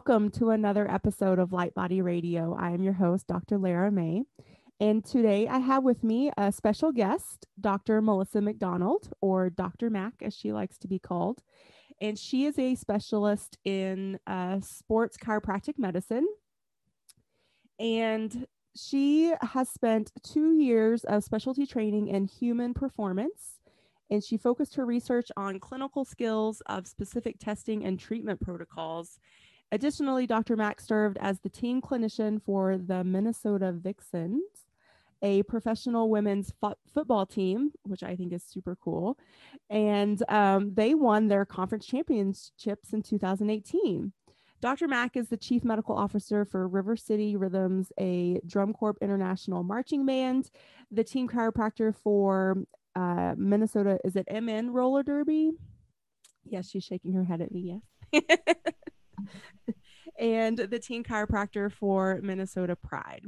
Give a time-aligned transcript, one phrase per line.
[0.00, 2.56] Welcome to another episode of Light Body Radio.
[2.58, 3.58] I am your host, Dr.
[3.58, 4.22] Lara May.
[4.80, 8.00] And today I have with me a special guest, Dr.
[8.00, 9.90] Melissa McDonald, or Dr.
[9.90, 11.42] Mac, as she likes to be called.
[12.00, 16.26] And she is a specialist in uh, sports chiropractic medicine.
[17.78, 23.58] And she has spent two years of specialty training in human performance.
[24.10, 29.18] And she focused her research on clinical skills of specific testing and treatment protocols
[29.72, 30.56] Additionally, Dr.
[30.56, 34.42] Mac served as the team clinician for the Minnesota Vixens,
[35.22, 39.16] a professional women's fo- football team, which I think is super cool.
[39.68, 44.12] And um, they won their conference championships in 2018.
[44.60, 44.88] Dr.
[44.88, 50.04] Mac is the chief medical officer for River City Rhythms, a drum corps international marching
[50.04, 50.50] band,
[50.90, 52.56] the team chiropractor for
[52.94, 53.98] uh, Minnesota.
[54.04, 55.52] Is it MN Roller Derby?
[56.44, 57.80] Yes, she's shaking her head at me.
[58.12, 58.22] Yes.
[60.18, 63.24] and the teen chiropractor for Minnesota Pride.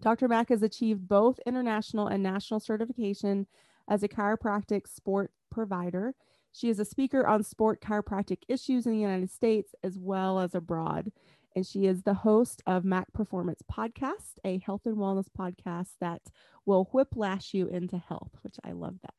[0.00, 0.28] Dr.
[0.28, 3.46] Mac has achieved both international and national certification
[3.88, 6.14] as a chiropractic sport provider.
[6.52, 10.54] She is a speaker on sport chiropractic issues in the United States as well as
[10.54, 11.12] abroad.
[11.54, 16.22] And she is the host of Mac Performance Podcast, a health and wellness podcast that
[16.64, 19.14] will whiplash you into health, which I love that.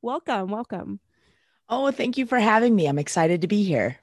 [0.00, 1.00] Welcome, welcome.
[1.68, 2.86] Oh, thank you for having me.
[2.86, 3.98] I'm excited to be here.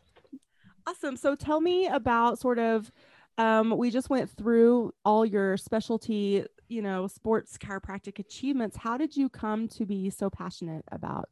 [0.88, 1.18] Awesome.
[1.18, 2.92] So tell me about sort of
[3.38, 8.78] um, we just went through all your specialty, you know, sports chiropractic achievements.
[8.78, 11.30] How did you come to be so passionate about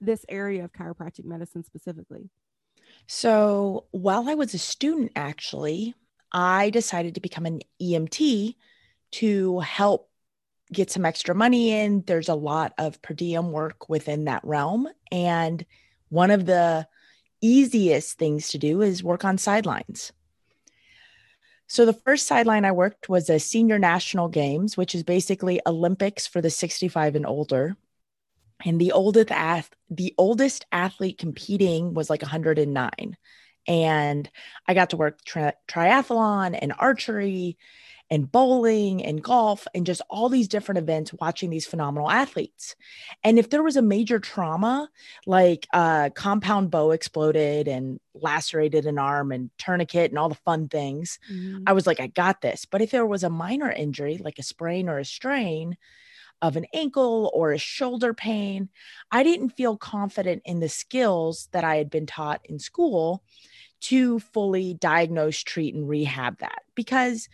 [0.00, 2.30] this area of chiropractic medicine specifically?
[3.06, 5.94] So, while I was a student, actually,
[6.32, 8.56] I decided to become an EMT
[9.12, 10.08] to help
[10.72, 12.02] get some extra money in.
[12.06, 14.88] There's a lot of per diem work within that realm.
[15.10, 15.64] And
[16.08, 16.86] one of the
[17.42, 20.12] easiest things to do is work on sidelines.
[21.66, 26.26] So the first sideline I worked was a senior national games, which is basically Olympics
[26.26, 27.76] for the 65 and older.
[28.64, 33.16] And the oldest ath- the oldest athlete competing was like 109.
[33.66, 34.30] And
[34.68, 37.56] I got to work tri- triathlon and archery
[38.12, 42.76] and bowling and golf and just all these different events watching these phenomenal athletes.
[43.24, 44.90] And if there was a major trauma,
[45.24, 50.68] like a compound bow exploded and lacerated an arm and tourniquet and all the fun
[50.68, 51.62] things, mm-hmm.
[51.66, 52.66] I was like, I got this.
[52.66, 55.78] But if there was a minor injury, like a sprain or a strain,
[56.42, 58.68] of an ankle or a shoulder pain,
[59.12, 63.22] I didn't feel confident in the skills that I had been taught in school
[63.82, 67.28] to fully diagnose, treat, and rehab that because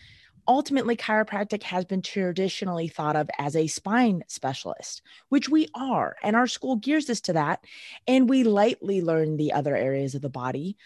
[0.48, 6.34] ultimately chiropractic has been traditionally thought of as a spine specialist which we are and
[6.34, 7.62] our school gears us to that
[8.06, 10.76] and we lightly learn the other areas of the body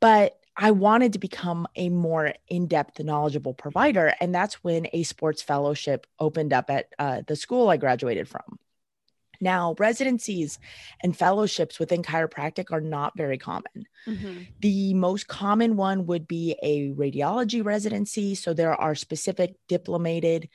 [0.00, 5.42] but i wanted to become a more in-depth knowledgeable provider and that's when a sports
[5.42, 8.58] fellowship opened up at uh, the school i graduated from
[9.40, 10.58] now, residencies
[11.02, 13.86] and fellowships within chiropractic are not very common.
[14.06, 14.42] Mm-hmm.
[14.60, 18.34] The most common one would be a radiology residency.
[18.34, 20.48] So, there are specific diplomated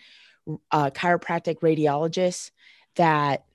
[0.72, 2.52] uh, chiropractic radiologists
[2.96, 3.46] that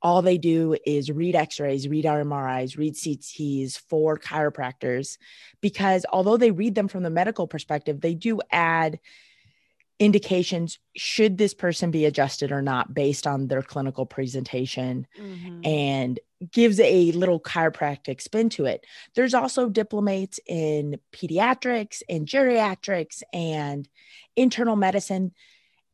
[0.00, 5.18] all they do is read x-rays read mris read cts for chiropractors
[5.60, 9.00] because although they read them from the medical perspective they do add
[9.98, 15.60] indications should this person be adjusted or not based on their clinical presentation mm-hmm.
[15.64, 16.20] and
[16.52, 18.86] gives a little chiropractic spin to it.
[19.14, 23.88] There's also diplomates in pediatrics and geriatrics and
[24.36, 25.32] internal medicine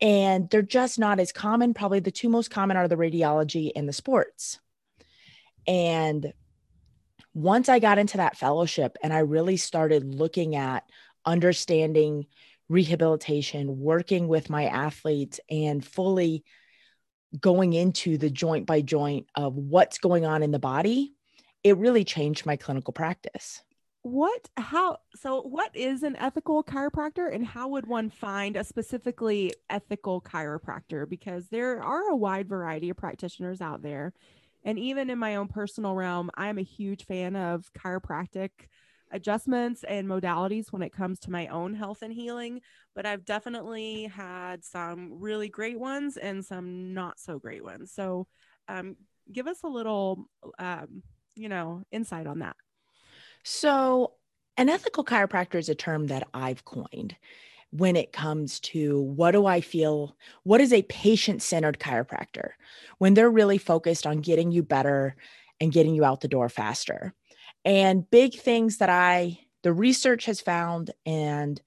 [0.00, 1.72] and they're just not as common.
[1.72, 4.58] Probably the two most common are the radiology and the sports.
[5.66, 6.32] And
[7.32, 10.84] once I got into that fellowship and I really started looking at
[11.24, 12.26] understanding
[12.74, 16.44] rehabilitation, working with my athletes, and fully
[17.40, 21.14] going into the joint by joint of what's going on in the body,
[21.62, 23.62] it really changed my clinical practice.
[24.02, 29.52] what how so what is an ethical chiropractor and how would one find a specifically
[29.70, 34.12] ethical chiropractor because there are a wide variety of practitioners out there
[34.62, 38.50] and even in my own personal realm i am a huge fan of chiropractic
[39.10, 42.60] adjustments and modalities when it comes to my own health and healing
[42.94, 48.26] but i've definitely had some really great ones and some not so great ones so
[48.68, 48.96] um,
[49.30, 50.26] give us a little
[50.58, 51.02] um,
[51.36, 52.56] you know insight on that
[53.44, 54.14] so,
[54.56, 57.14] an ethical chiropractor is a term that I've coined
[57.70, 62.50] when it comes to what do I feel, what is a patient centered chiropractor
[62.98, 65.16] when they're really focused on getting you better
[65.60, 67.12] and getting you out the door faster.
[67.64, 71.60] And big things that I, the research has found and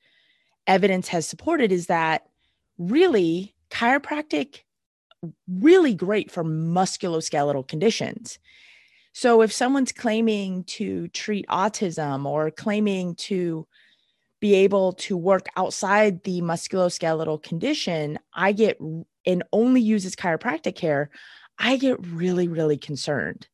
[0.66, 2.28] evidence has supported is that
[2.78, 4.62] really chiropractic
[5.48, 8.38] really great for musculoskeletal conditions
[9.18, 13.66] so if someone's claiming to treat autism or claiming to
[14.40, 18.80] be able to work outside the musculoskeletal condition, I get
[19.26, 21.10] and only uses chiropractic care,
[21.58, 23.48] I get really, really concerned.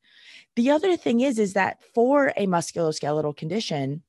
[0.55, 4.03] The other thing is, is that for a musculoskeletal condition,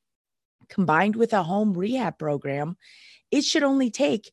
[0.69, 2.76] combined with a home rehab program,
[3.31, 4.32] it should only take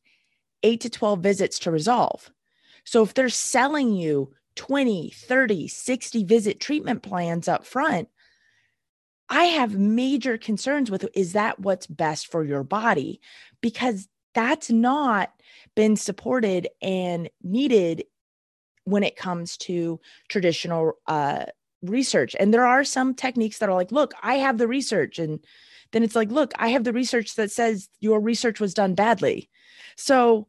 [0.62, 2.30] eight to 12 visits to resolve.
[2.84, 8.08] So if they're selling you 20, 30, 60 visit treatment plans up front,
[9.28, 13.20] I have major concerns with is that what's best for your body?
[13.62, 15.32] Because that's not
[15.74, 18.04] been supported and needed
[18.84, 21.46] when it comes to traditional uh,
[21.82, 22.36] research.
[22.38, 25.18] And there are some techniques that are like, look, I have the research.
[25.18, 25.40] And
[25.92, 29.50] then it's like, look, I have the research that says your research was done badly.
[29.96, 30.46] So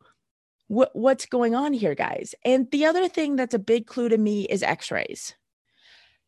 [0.68, 4.18] what what's going on here guys and the other thing that's a big clue to
[4.18, 5.36] me is x-rays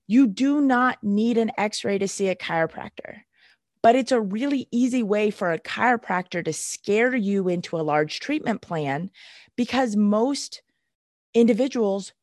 [0.07, 3.22] you do not need an x-ray to see a chiropractor
[3.81, 8.19] but it's a really easy way for a chiropractor to scare you into a large
[8.19, 9.10] treatment plan
[9.56, 10.62] because most
[11.34, 12.13] individuals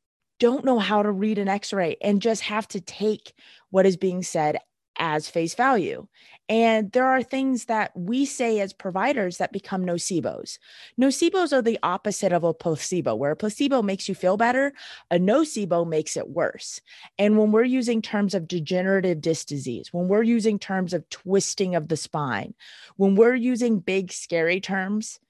[0.42, 3.32] don't know how to read an x-ray and just have to take
[3.70, 4.58] what is being said
[4.98, 6.08] as face value.
[6.48, 10.58] And there are things that we say as providers that become nocebos.
[11.00, 14.72] Nocebos are the opposite of a placebo, where a placebo makes you feel better,
[15.12, 16.80] a nocebo makes it worse.
[17.20, 21.76] And when we're using terms of degenerative disc disease, when we're using terms of twisting
[21.76, 22.52] of the spine,
[22.96, 25.20] when we're using big, scary terms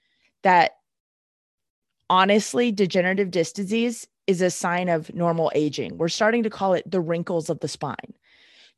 [0.42, 0.72] that
[2.08, 5.98] honestly, degenerative disc disease is a sign of normal aging.
[5.98, 8.14] We're starting to call it the wrinkles of the spine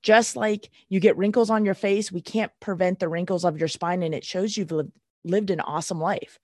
[0.05, 3.69] just like you get wrinkles on your face, we can't prevent the wrinkles of your
[3.69, 4.93] spine and it shows you've lived,
[5.25, 6.39] lived an awesome life.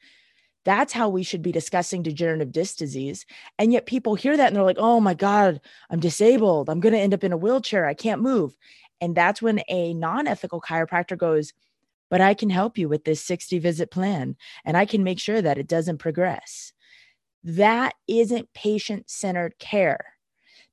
[0.64, 3.26] That's how we should be discussing degenerative disc disease.
[3.58, 5.60] And yet people hear that and they're like, oh my God,
[5.90, 6.70] I'm disabled.
[6.70, 7.84] I'm going to end up in a wheelchair.
[7.84, 8.56] I can't move.
[8.98, 11.52] And that's when a non ethical chiropractor goes,
[12.08, 15.40] but I can help you with this 60 visit plan and I can make sure
[15.40, 16.72] that it doesn't progress.
[17.42, 20.14] That isn't patient centered care.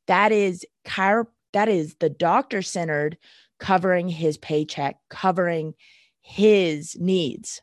[0.07, 3.17] That is chiropractic that is the doctor centered,
[3.59, 5.73] covering his paycheck, covering
[6.21, 7.61] his needs.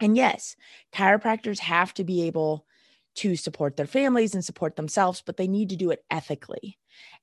[0.00, 0.56] And yes,
[0.92, 2.66] chiropractors have to be able
[3.16, 6.78] to support their families and support themselves, but they need to do it ethically.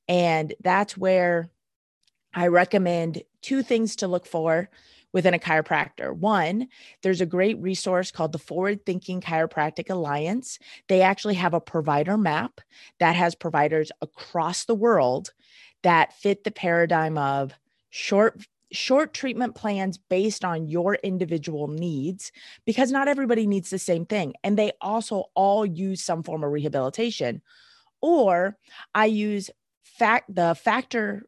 [0.07, 1.49] And that's where
[2.33, 4.69] I recommend two things to look for
[5.13, 6.15] within a chiropractor.
[6.15, 6.67] One,
[7.01, 10.59] there's a great resource called the Forward Thinking Chiropractic Alliance.
[10.89, 12.61] They actually have a provider map
[12.99, 15.33] that has providers across the world
[15.83, 17.53] that fit the paradigm of
[17.89, 18.41] short
[18.73, 22.33] short treatment plans based on your individual needs
[22.65, 26.51] because not everybody needs the same thing and they also all use some form of
[26.51, 27.41] rehabilitation
[28.01, 28.57] or
[28.93, 29.49] i use
[29.85, 31.21] fact the FAKTR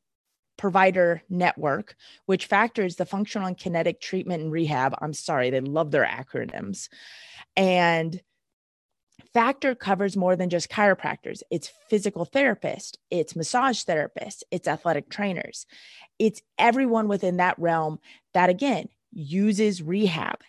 [0.60, 1.96] provider network
[2.28, 6.90] which factors the functional and kinetic treatment and rehab i'm sorry they love their acronyms
[7.58, 8.22] and
[9.36, 11.44] FAKTR covers more than just chiropractors.
[11.52, 15.66] It's physical therapists, it's massage therapists, it's athletic trainers.
[16.18, 18.00] It's everyone within that realm
[18.34, 20.40] that, again, uses rehab.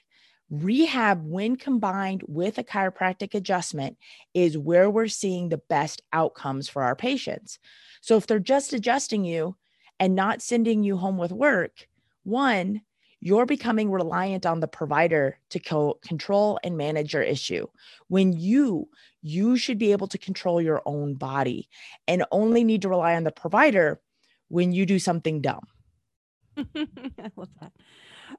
[0.50, 3.96] Rehab, when combined with a chiropractic adjustment,
[4.34, 7.58] is where we're seeing the best outcomes for our patients.
[8.00, 9.56] So if they're just adjusting you
[10.00, 11.86] and not sending you home with work,
[12.24, 12.80] one,
[13.20, 17.66] you're becoming reliant on the provider to co- control and manage your issue.
[18.08, 18.88] When you
[19.22, 21.68] you should be able to control your own body
[22.08, 24.00] and only need to rely on the provider
[24.48, 25.66] when you do something dumb.
[26.56, 27.72] I love that.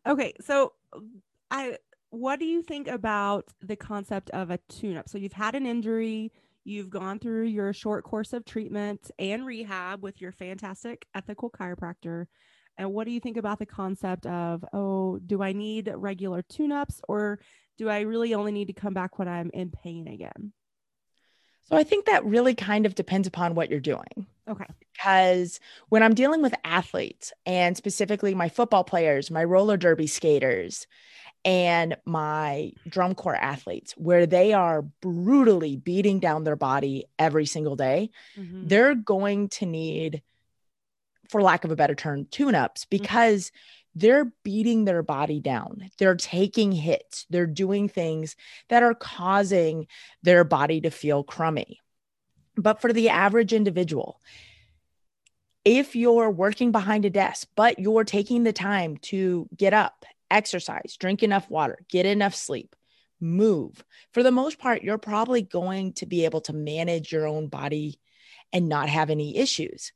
[0.07, 0.73] Okay so
[1.51, 1.77] i
[2.09, 5.65] what do you think about the concept of a tune up so you've had an
[5.65, 6.31] injury
[6.63, 12.27] you've gone through your short course of treatment and rehab with your fantastic ethical chiropractor
[12.77, 16.71] And what do you think about the concept of, oh, do I need regular tune
[16.71, 17.39] ups or
[17.77, 20.53] do I really only need to come back when I'm in pain again?
[21.63, 24.25] So I think that really kind of depends upon what you're doing.
[24.49, 24.65] Okay.
[24.93, 30.87] Because when I'm dealing with athletes and specifically my football players, my roller derby skaters,
[31.43, 37.75] and my drum corps athletes, where they are brutally beating down their body every single
[37.75, 38.67] day, mm-hmm.
[38.67, 40.21] they're going to need,
[41.29, 43.03] for lack of a better term, tune ups mm-hmm.
[43.03, 43.99] because mm-hmm.
[43.99, 45.89] they're beating their body down.
[45.97, 47.25] They're taking hits.
[47.29, 48.35] They're doing things
[48.69, 49.87] that are causing
[50.21, 51.79] their body to feel crummy.
[52.55, 54.21] But for the average individual,
[55.63, 60.95] if you're working behind a desk, but you're taking the time to get up exercise,
[60.99, 62.75] drink enough water, get enough sleep,
[63.19, 63.83] move.
[64.13, 67.99] For the most part, you're probably going to be able to manage your own body
[68.53, 69.91] and not have any issues.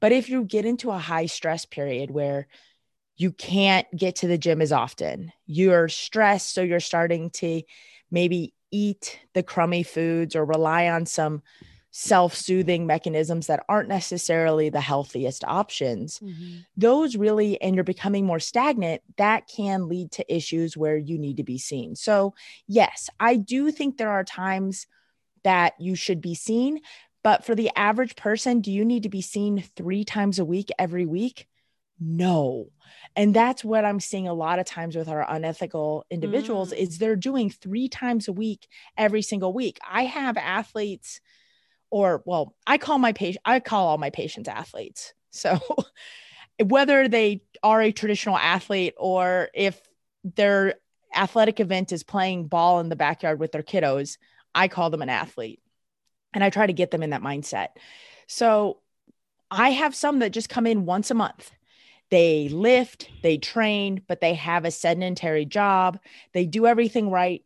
[0.00, 2.48] But if you get into a high stress period where
[3.16, 7.62] you can't get to the gym as often, you're stressed, so you're starting to
[8.10, 11.42] maybe eat the crummy foods or rely on some
[11.90, 16.58] self soothing mechanisms that aren't necessarily the healthiest options, mm-hmm.
[16.76, 21.38] those really, and you're becoming more stagnant, that can lead to issues where you need
[21.38, 21.96] to be seen.
[21.96, 22.34] So,
[22.66, 24.86] yes, I do think there are times
[25.42, 26.80] that you should be seen.
[27.22, 30.70] But for the average person, do you need to be seen three times a week
[30.78, 31.46] every week?
[31.98, 32.70] No.
[33.14, 36.78] And that's what I'm seeing a lot of times with our unethical individuals mm.
[36.78, 38.66] is they're doing 3 times a week
[38.96, 39.78] every single week.
[39.88, 41.20] I have athletes
[41.90, 45.12] or well, I call my patient, I call all my patients athletes.
[45.30, 45.60] So
[46.64, 49.80] whether they are a traditional athlete or if
[50.24, 50.74] their
[51.14, 54.18] athletic event is playing ball in the backyard with their kiddos,
[54.54, 55.60] I call them an athlete.
[56.32, 57.68] And I try to get them in that mindset.
[58.28, 58.78] So
[59.50, 61.50] I have some that just come in once a month.
[62.10, 65.98] They lift, they train, but they have a sedentary job.
[66.32, 67.44] They do everything right,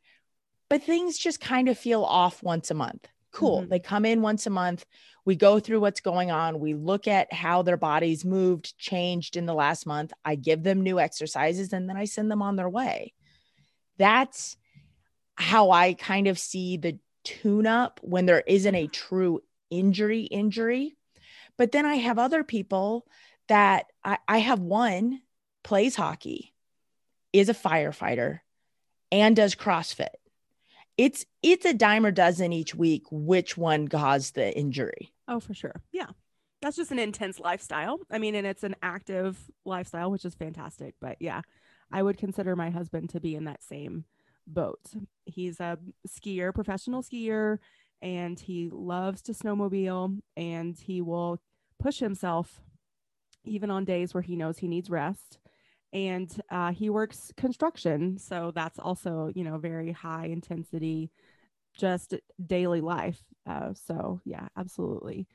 [0.69, 3.07] but things just kind of feel off once a month.
[3.35, 3.63] Cool.
[3.63, 3.71] Mm-hmm.
[3.71, 4.87] They come in once a month.
[5.25, 6.61] We go through what's going on.
[6.61, 10.13] We look at how their bodies moved, changed in the last month.
[10.25, 13.13] I give them new exercises and then I send them on their way.
[13.99, 14.57] That's
[15.35, 20.97] how I kind of see the tune up when there isn't a true injury injury.
[21.59, 23.05] But then I have other people
[23.49, 25.21] that I, I have one
[25.65, 26.55] plays hockey,
[27.33, 28.41] is a firefighter,
[29.11, 30.15] and does CrossFit
[30.97, 35.13] it's it's a dime or dozen each week which one caused the injury.
[35.29, 35.83] Oh, for sure.
[35.93, 36.09] Yeah.
[36.63, 37.99] That's just an intense lifestyle.
[38.11, 40.95] I mean, and it's an active lifestyle, which is fantastic.
[40.99, 41.43] But yeah,
[41.93, 44.05] I would consider my husband to be in that same
[44.47, 44.81] boat.
[45.27, 47.59] He's a skier, professional skier,
[48.01, 51.41] and he loves to snowmobile and he will
[51.79, 52.61] push himself
[53.45, 55.39] even on days where he knows he needs rest
[55.95, 61.11] and uh, he works construction so that's also you know very high intensity
[61.73, 65.27] just daily life uh, so yeah absolutely.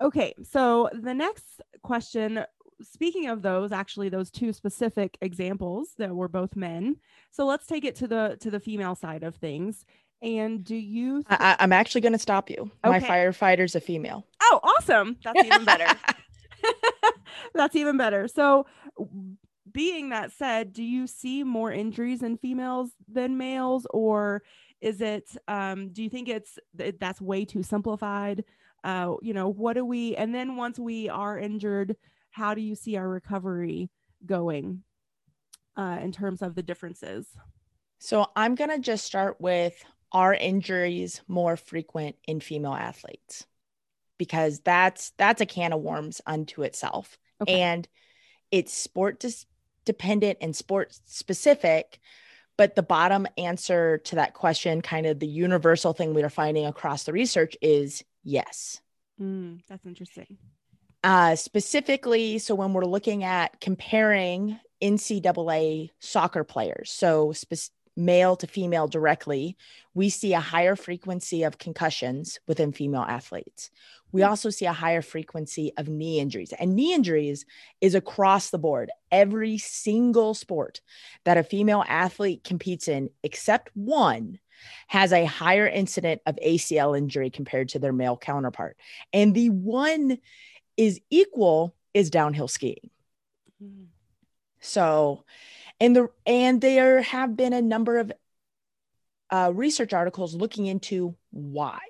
[0.00, 2.44] Okay so the next question
[2.80, 6.96] speaking of those actually those two specific examples that were both men
[7.30, 9.84] so let's take it to the to the female side of things
[10.20, 12.70] and do you th- I, am actually going to stop you.
[12.84, 12.98] Okay.
[12.98, 14.24] my firefighter's a female.
[14.40, 15.16] Oh awesome!
[15.24, 15.86] That's even better.
[17.54, 18.28] That's even better.
[18.28, 18.66] So
[19.72, 24.42] being that said, do you see more injuries in females than males, or
[24.80, 25.28] is it?
[25.48, 28.44] Um, do you think it's that's way too simplified?
[28.84, 30.16] Uh, you know, what do we?
[30.16, 31.96] And then once we are injured,
[32.30, 33.90] how do you see our recovery
[34.26, 34.82] going
[35.76, 37.26] uh, in terms of the differences?
[37.98, 39.74] So I'm gonna just start with
[40.12, 43.46] are injuries more frequent in female athletes
[44.18, 47.60] because that's that's a can of worms unto itself okay.
[47.60, 47.88] and
[48.50, 49.46] it's sport dis-
[49.84, 51.98] dependent and sport specific
[52.58, 56.66] but the bottom answer to that question kind of the universal thing we are finding
[56.66, 58.80] across the research is yes
[59.20, 60.38] mm, that's interesting
[61.04, 68.46] uh, specifically so when we're looking at comparing ncaa soccer players so spe- male to
[68.46, 69.56] female directly,
[69.94, 73.70] we see a higher frequency of concussions within female athletes.
[74.12, 74.28] We hmm.
[74.28, 76.52] also see a higher frequency of knee injuries.
[76.58, 77.44] And knee injuries
[77.80, 78.90] is across the board.
[79.10, 80.80] Every single sport
[81.24, 84.38] that a female athlete competes in, except one,
[84.86, 88.76] has a higher incident of ACL injury compared to their male counterpart.
[89.12, 90.18] And the one
[90.76, 92.90] is equal is downhill skiing.
[93.62, 93.86] Mm.
[94.60, 95.24] So,
[95.80, 98.12] and the and there have been a number of
[99.30, 101.80] uh, research articles looking into why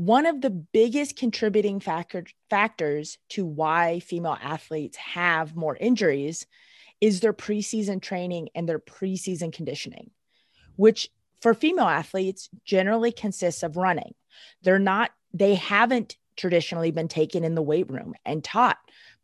[0.00, 6.46] one of the biggest contributing factor, factors to why female athletes have more injuries
[7.02, 10.10] is their preseason training and their preseason conditioning,
[10.76, 11.10] which
[11.42, 14.14] for female athletes generally consists of running.
[14.62, 18.78] They're not, they haven't traditionally been taken in the weight room and taught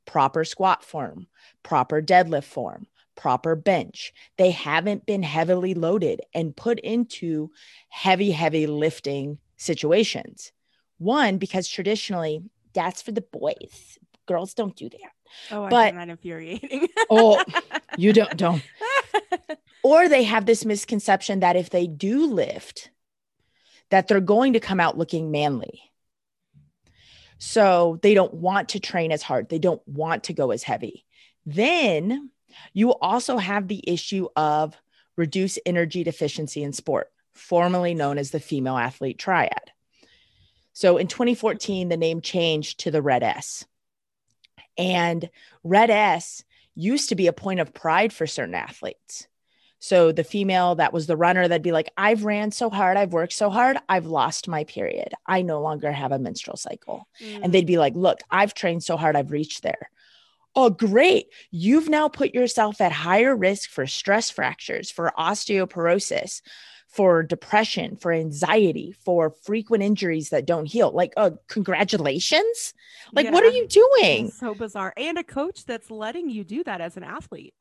[0.04, 1.26] proper squat form,
[1.62, 4.12] proper deadlift form, proper bench.
[4.36, 7.50] They haven't been heavily loaded and put into
[7.88, 10.52] heavy, heavy lifting situations.
[10.98, 12.42] One, because traditionally
[12.74, 13.98] that's for the boys.
[14.26, 15.12] Girls don't do that.
[15.50, 16.88] Oh, I but, find that infuriating.
[17.10, 17.42] oh,
[17.96, 18.62] you don't don't.
[19.86, 22.90] Or they have this misconception that if they do lift,
[23.90, 25.80] that they're going to come out looking manly.
[27.38, 29.48] So they don't want to train as hard.
[29.48, 31.04] They don't want to go as heavy.
[31.44, 32.30] Then
[32.72, 34.76] you also have the issue of
[35.16, 39.70] reduced energy deficiency in sport, formerly known as the female athlete triad.
[40.76, 43.64] So in 2014, the name changed to the Red S.
[44.76, 45.30] And
[45.64, 49.26] Red S used to be a point of pride for certain athletes.
[49.78, 53.14] So the female that was the runner that'd be like, I've ran so hard, I've
[53.14, 55.14] worked so hard, I've lost my period.
[55.24, 57.08] I no longer have a menstrual cycle.
[57.22, 57.44] Mm.
[57.44, 59.90] And they'd be like, Look, I've trained so hard, I've reached there.
[60.54, 61.28] Oh, great.
[61.50, 66.42] You've now put yourself at higher risk for stress fractures, for osteoporosis,
[66.88, 70.90] for depression, for anxiety, for frequent injuries that don't heal.
[70.92, 72.74] Like, uh, congratulations.
[73.12, 73.32] Like, yeah.
[73.32, 74.30] what are you doing?
[74.30, 74.92] so bizarre.
[74.96, 77.54] And a coach that's letting you do that as an athlete.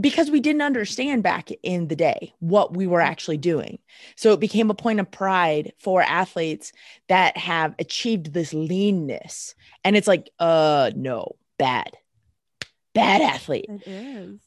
[0.00, 3.78] Because we didn't understand back in the day what we were actually doing.
[4.16, 6.72] So it became a point of pride for athletes
[7.08, 9.54] that have achieved this leanness.
[9.84, 11.92] And it's like, uh, no, bad,
[12.94, 13.66] bad athlete.
[13.68, 14.40] It is.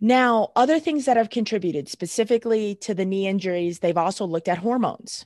[0.00, 4.58] Now, other things that have contributed specifically to the knee injuries, they've also looked at
[4.58, 5.24] hormones.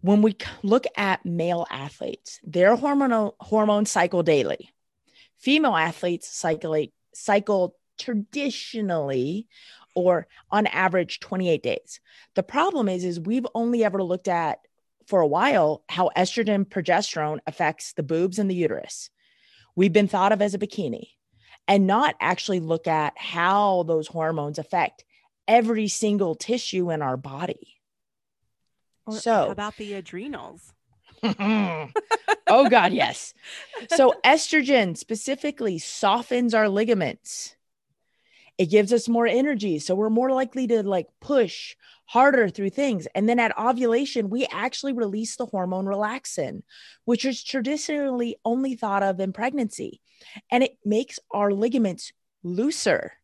[0.00, 4.70] When we look at male athletes, their hormonal hormone cycle daily.
[5.38, 9.46] Female athletes cycle, cycle traditionally
[9.94, 12.00] or on average 28 days.
[12.34, 14.60] The problem is is we've only ever looked at
[15.06, 19.10] for a while how estrogen progesterone affects the boobs and the uterus.
[19.76, 21.08] We've been thought of as a bikini
[21.68, 25.04] and not actually look at how those hormones affect
[25.46, 27.78] every single tissue in our body.
[29.06, 30.72] Or so, about the adrenals?
[31.22, 31.88] oh,
[32.46, 33.34] God, yes.
[33.90, 37.56] So, estrogen specifically softens our ligaments.
[38.60, 39.78] It gives us more energy.
[39.78, 43.08] So, we're more likely to like push harder through things.
[43.14, 46.62] And then at ovulation, we actually release the hormone relaxin,
[47.06, 50.02] which is traditionally only thought of in pregnancy
[50.50, 53.14] and it makes our ligaments looser.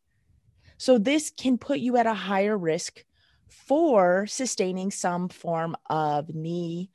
[0.79, 3.05] So, this can put you at a higher risk
[3.51, 6.89] for sustaining some form of knee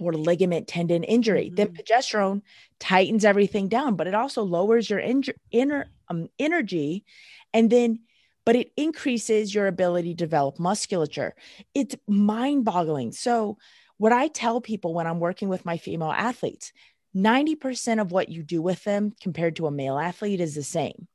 [0.00, 1.46] or ligament tendon injury.
[1.46, 1.54] Mm-hmm.
[1.54, 2.42] Then progesterone
[2.80, 5.22] tightens everything down, but it also lowers your in-
[5.52, 7.04] inner um, energy,
[7.52, 8.00] and then
[8.44, 11.34] but it increases your ability to develop musculature.
[11.74, 13.12] It's mind-boggling.
[13.12, 13.58] So,
[13.98, 16.72] what I tell people when I'm working with my female athletes,
[17.14, 21.08] 90% of what you do with them compared to a male athlete is the same.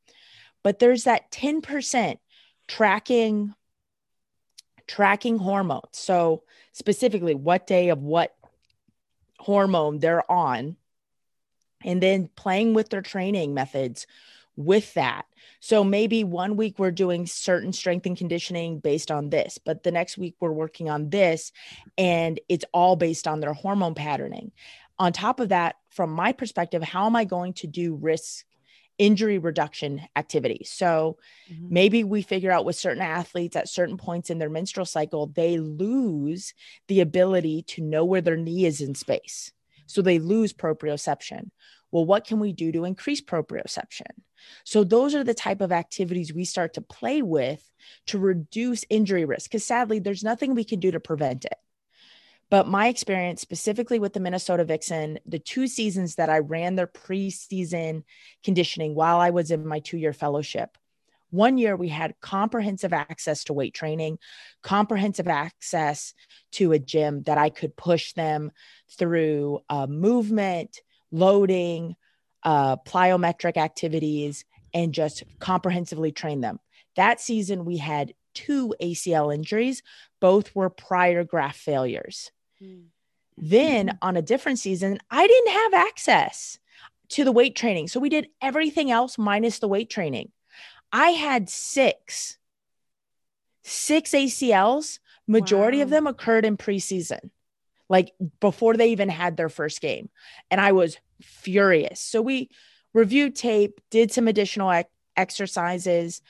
[0.64, 2.18] But there's that 10%
[2.68, 3.54] tracking
[4.86, 5.94] tracking hormones.
[5.94, 8.36] So specifically what day of what
[9.40, 10.76] hormone they're on
[11.84, 14.08] and then playing with their training methods
[14.56, 15.26] with that.
[15.60, 19.92] So maybe one week we're doing certain strength and conditioning based on this, but the
[19.92, 21.52] next week we're working on this
[21.98, 24.52] and it's all based on their hormone patterning.
[25.00, 28.46] On top of that, from my perspective, how am I going to do risk
[29.00, 30.70] injury reduction activities?
[30.72, 31.18] So
[31.52, 31.68] mm-hmm.
[31.74, 35.58] maybe we figure out with certain athletes at certain points in their menstrual cycle, they
[35.58, 36.54] lose
[36.88, 39.52] the ability to know where their knee is in space.
[39.88, 41.50] So they lose proprioception.
[41.94, 44.08] Well, what can we do to increase proprioception?
[44.64, 47.72] So those are the type of activities we start to play with
[48.08, 51.54] to reduce injury risk because sadly there's nothing we can do to prevent it.
[52.50, 56.88] But my experience specifically with the Minnesota Vixen, the two seasons that I ran their
[56.88, 58.06] preseason
[58.44, 60.76] conditioning while I was in my two year fellowship,
[61.30, 64.18] one year we had comprehensive access to weight training,
[64.64, 66.16] comprehensive access
[66.54, 68.52] to a gym that I could push them
[68.98, 70.80] through uh, movement,
[71.14, 71.96] loading,
[72.44, 76.60] uh, plyometric activities, and just comprehensively train them.
[76.96, 79.84] That season, we had two ACL injuries,
[80.20, 82.32] both were prior graft failures.
[82.62, 82.88] Mm.
[83.38, 83.98] Then mm-hmm.
[84.02, 86.60] on a different season, I didn't have access
[87.10, 87.88] to the weight training.
[87.88, 90.32] So we did everything else minus the weight training.
[90.92, 92.38] I had six,
[93.64, 95.00] six ACLs.
[95.28, 95.84] Majority wow.
[95.84, 97.30] of them occurred in preseason.
[97.94, 100.10] Like before they even had their first game.
[100.50, 102.00] And I was furious.
[102.00, 102.50] So we
[102.92, 106.24] reviewed tape, did some additional ec- exercises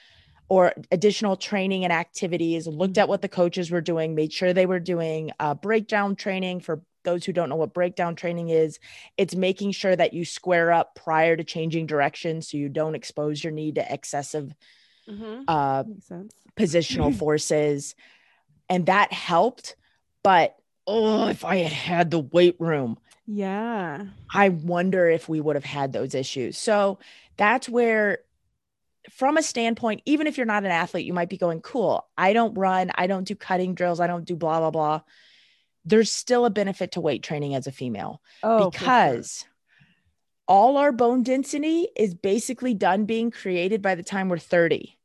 [0.50, 4.66] or additional training and activities, looked at what the coaches were doing, made sure they
[4.66, 8.78] were doing uh, breakdown training for those who don't know what breakdown training is,
[9.16, 13.42] it's making sure that you square up prior to changing direction so you don't expose
[13.42, 14.54] your knee to excessive
[15.10, 15.44] mm-hmm.
[15.48, 15.86] uh,
[16.58, 17.96] positional forces.
[18.70, 19.78] And that helped.
[20.24, 25.56] But oh, if I had had the weight room, yeah, I wonder if we would
[25.56, 26.58] have had those issues.
[26.58, 27.00] So
[27.38, 28.20] that's where
[29.10, 32.34] from a standpoint, even if you're not an athlete, you might be going, cool, I
[32.34, 35.02] don't run, I don't do cutting drills, I don't do blah, blah, blah
[35.86, 39.50] there's still a benefit to weight training as a female oh, because sure.
[40.48, 44.98] all our bone density is basically done being created by the time we're 30.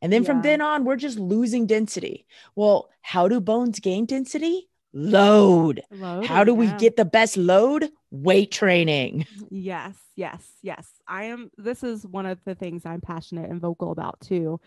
[0.00, 0.26] And then yeah.
[0.26, 2.26] from then on, we're just losing density.
[2.56, 4.68] Well, how do bones gain density?
[4.92, 5.82] Load.
[6.26, 6.58] How do yeah.
[6.58, 7.90] we get the best load?
[8.10, 9.26] Weight training.
[9.54, 10.88] Yes, yes, yes.
[11.06, 11.50] I am.
[11.58, 14.60] This is one of the things I'm passionate and vocal about too.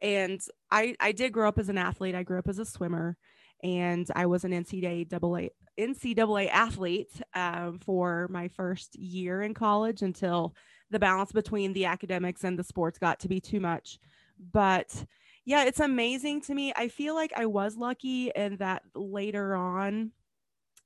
[0.00, 0.40] And
[0.70, 2.14] I, I did grow up as an athlete.
[2.14, 3.18] I grew up as a swimmer
[3.62, 5.38] and I was an NCAA double
[5.78, 10.54] NCAA athlete um, for my first year in college until
[10.90, 13.98] the balance between the academics and the sports got to be too much.
[14.52, 15.04] But
[15.44, 16.72] yeah, it's amazing to me.
[16.76, 20.12] I feel like I was lucky in that later on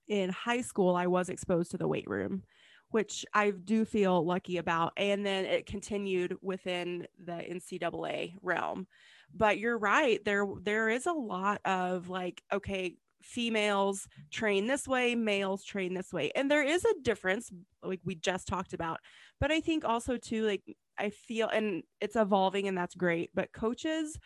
[0.08, 2.42] in high school, I was exposed to the weight room,
[2.90, 4.92] which I do feel lucky about.
[4.96, 8.86] And then it continued within the NCAA realm
[9.34, 15.14] but you're right there there is a lot of like okay females train this way
[15.14, 17.50] males train this way and there is a difference
[17.82, 19.00] like we just talked about
[19.40, 20.62] but i think also too like
[20.98, 24.18] i feel and it's evolving and that's great but coaches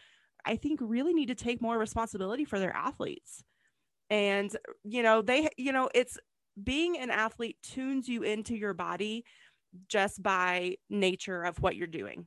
[0.48, 3.44] i think really need to take more responsibility for their athletes.
[4.10, 4.50] And
[4.84, 6.18] you know they you know it's
[6.62, 9.24] being an athlete tunes you into your body
[9.88, 12.26] just by nature of what you're doing.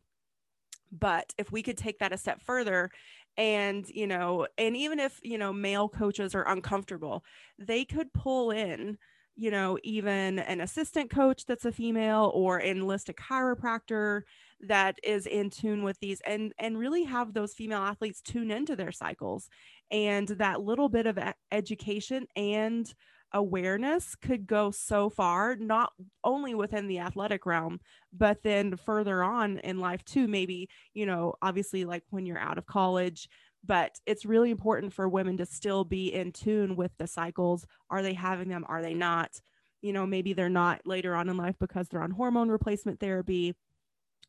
[0.92, 2.92] But if we could take that a step further
[3.38, 7.24] and, you know, and even if, you know, male coaches are uncomfortable,
[7.58, 8.98] they could pull in,
[9.36, 14.24] you know, even an assistant coach that's a female or enlist a chiropractor
[14.68, 18.76] that is in tune with these and and really have those female athletes tune into
[18.76, 19.50] their cycles
[19.92, 21.20] and that little bit of
[21.52, 22.94] education and
[23.34, 25.94] awareness could go so far, not
[26.24, 27.80] only within the athletic realm,
[28.12, 30.28] but then further on in life too.
[30.28, 33.30] Maybe, you know, obviously, like when you're out of college,
[33.64, 37.66] but it's really important for women to still be in tune with the cycles.
[37.90, 38.66] Are they having them?
[38.68, 39.40] Are they not?
[39.82, 43.56] You know, maybe they're not later on in life because they're on hormone replacement therapy,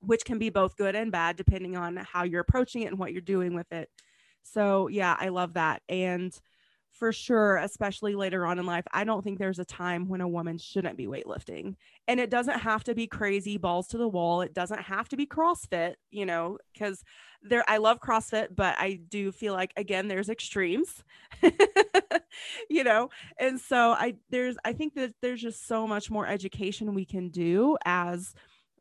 [0.03, 3.13] which can be both good and bad depending on how you're approaching it and what
[3.13, 3.89] you're doing with it.
[4.43, 5.83] So, yeah, I love that.
[5.89, 6.37] And
[6.93, 10.29] for sure, especially later on in life, I don't think there's a time when a
[10.29, 11.77] woman shouldn't be weightlifting.
[12.07, 14.43] And it doesn't have to be crazy balls to the wall.
[14.43, 17.03] It doesn't have to be CrossFit, you know, because
[17.43, 21.03] there I love CrossFit, but I do feel like again there's extremes.
[22.71, 26.95] you know, and so I there's I think that there's just so much more education
[26.95, 28.35] we can do as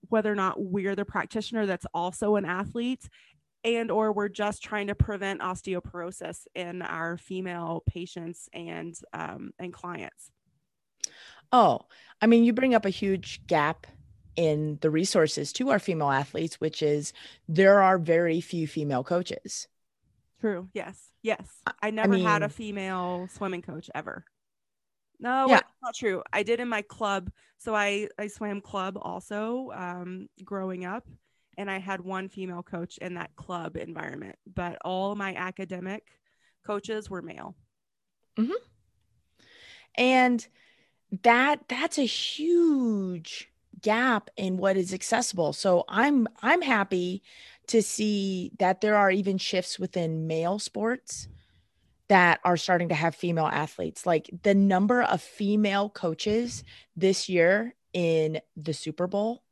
[0.09, 3.07] whether or not we're the practitioner that's also an athlete
[3.63, 9.73] and or we're just trying to prevent osteoporosis in our female patients and um, and
[9.73, 10.31] clients.
[11.51, 11.81] Oh
[12.21, 13.87] i mean you bring up a huge gap
[14.35, 17.11] in the resources to our female athletes which is
[17.47, 19.67] there are very few female coaches.
[20.39, 20.69] True.
[20.73, 20.97] Yes.
[21.21, 21.45] Yes.
[21.83, 24.25] I never I mean, had a female swimming coach ever
[25.21, 25.61] no yeah.
[25.81, 30.83] not true i did in my club so i i swam club also um growing
[30.83, 31.05] up
[31.57, 36.03] and I had one female coach in that club environment, but all my academic
[36.65, 37.55] coaches were male.
[38.37, 38.53] Mm-hmm.
[39.95, 40.47] And
[41.23, 43.49] that that's a huge
[43.81, 45.53] gap in what is accessible.
[45.53, 47.21] So I'm I'm happy
[47.67, 51.27] to see that there are even shifts within male sports
[52.11, 54.05] that are starting to have female athletes.
[54.05, 59.43] Like the number of female coaches this year in the Super Bowl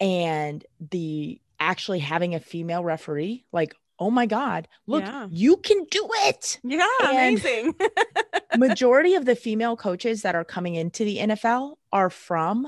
[0.00, 5.28] and the actually having a female referee like oh my god look yeah.
[5.30, 7.74] you can do it yeah and amazing
[8.56, 12.66] majority of the female coaches that are coming into the nfl are from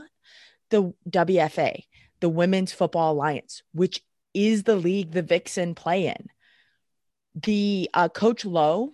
[0.68, 1.84] the wfa
[2.20, 6.28] the women's football alliance which is the league the vixen play in
[7.34, 8.92] the uh, coach lowe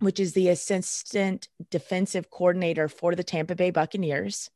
[0.00, 4.50] which is the assistant defensive coordinator for the tampa bay buccaneers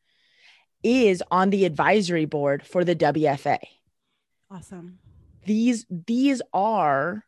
[0.82, 3.58] is on the advisory board for the WFA.
[4.50, 4.98] Awesome.
[5.44, 7.24] These these are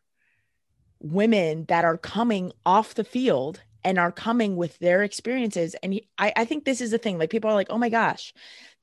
[0.99, 5.75] women that are coming off the field and are coming with their experiences.
[5.81, 7.17] And I, I think this is the thing.
[7.17, 8.33] Like people are like, oh my gosh,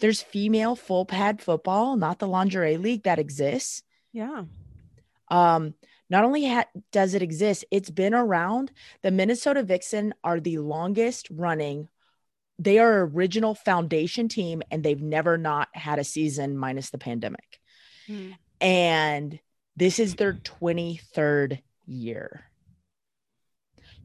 [0.01, 3.83] there's female full pad football, not the lingerie league that exists.
[4.13, 4.45] Yeah.
[5.29, 5.75] Um,
[6.09, 8.73] not only ha- does it exist, it's been around.
[9.03, 11.89] The Minnesota Vixen are the longest running.
[12.59, 17.61] They are original foundation team, and they've never not had a season minus the pandemic.
[18.07, 18.31] Hmm.
[18.61, 19.39] And
[19.77, 22.45] this is their 23rd year.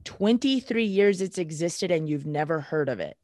[0.04, 3.18] 23 years it's existed and you've never heard of it.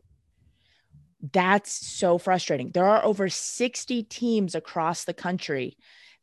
[1.33, 2.71] That's so frustrating.
[2.71, 5.77] There are over 60 teams across the country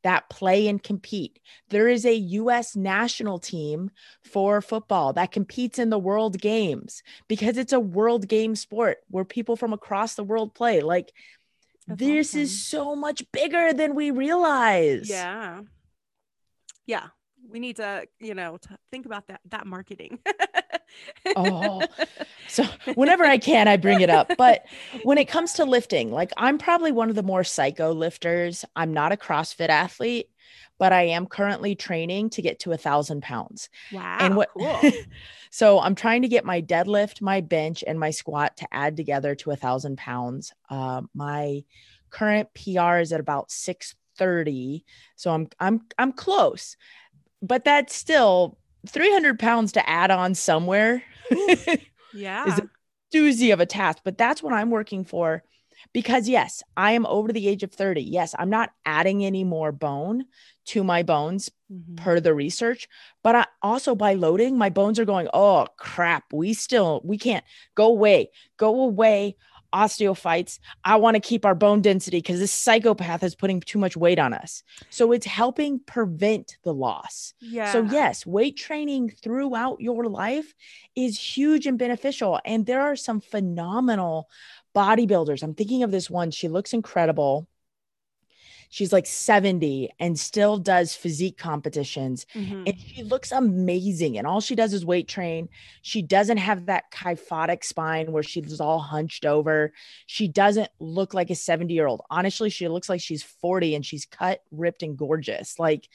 [0.04, 1.40] that play and compete.
[1.70, 3.90] There is a US national team
[4.22, 9.24] for football that competes in the world games because it's a world game sport where
[9.24, 10.80] people from across the world play.
[10.80, 11.12] Like,
[11.88, 12.40] That's this awesome.
[12.40, 15.10] is so much bigger than we realize.
[15.10, 15.62] Yeah.
[16.86, 17.08] Yeah
[17.48, 20.18] we need to you know to think about that that marketing.
[21.36, 21.82] Oh
[22.48, 24.32] so whenever i can i bring it up.
[24.36, 24.64] But
[25.02, 28.64] when it comes to lifting like i'm probably one of the more psycho lifters.
[28.76, 30.28] I'm not a crossfit athlete
[30.78, 33.68] but i am currently training to get to a thousand pounds.
[33.92, 34.80] Wow and what cool.
[35.50, 39.34] so i'm trying to get my deadlift my bench and my squat to add together
[39.36, 40.52] to a thousand pounds.
[40.68, 41.64] Uh, my
[42.10, 44.84] current pr is at about 630
[45.16, 46.76] so i'm i'm i'm close
[47.46, 51.02] but that's still 300 pounds to add on somewhere.
[52.14, 52.46] yeah.
[52.46, 52.70] is a
[53.14, 55.42] doozy of a task, but that's what I'm working for
[55.92, 58.02] because yes, I am over the age of 30.
[58.02, 60.24] Yes, I'm not adding any more bone
[60.66, 61.96] to my bones mm-hmm.
[61.96, 62.88] per the research,
[63.22, 67.44] but I also by loading, my bones are going, "Oh crap, we still we can't
[67.74, 68.30] go away.
[68.56, 69.36] Go away
[69.74, 70.58] osteophytes.
[70.84, 74.18] I want to keep our bone density because this psychopath is putting too much weight
[74.18, 74.62] on us.
[74.90, 77.34] So it's helping prevent the loss.
[77.40, 77.72] Yeah.
[77.72, 80.54] So, yes, weight training throughout your life
[80.94, 82.40] is huge and beneficial.
[82.44, 84.28] And there are some phenomenal
[84.74, 85.42] bodybuilders.
[85.42, 86.30] I'm thinking of this one.
[86.30, 87.48] She looks incredible
[88.70, 92.64] she's like 70 and still does physique competitions mm-hmm.
[92.66, 95.48] and she looks amazing and all she does is weight train.
[95.82, 99.72] She doesn't have that kyphotic spine where she's all hunched over.
[100.06, 103.86] She doesn't look like a 70 year old honestly she looks like she's 40 and
[103.86, 105.58] she's cut ripped and gorgeous.
[105.58, 105.88] Like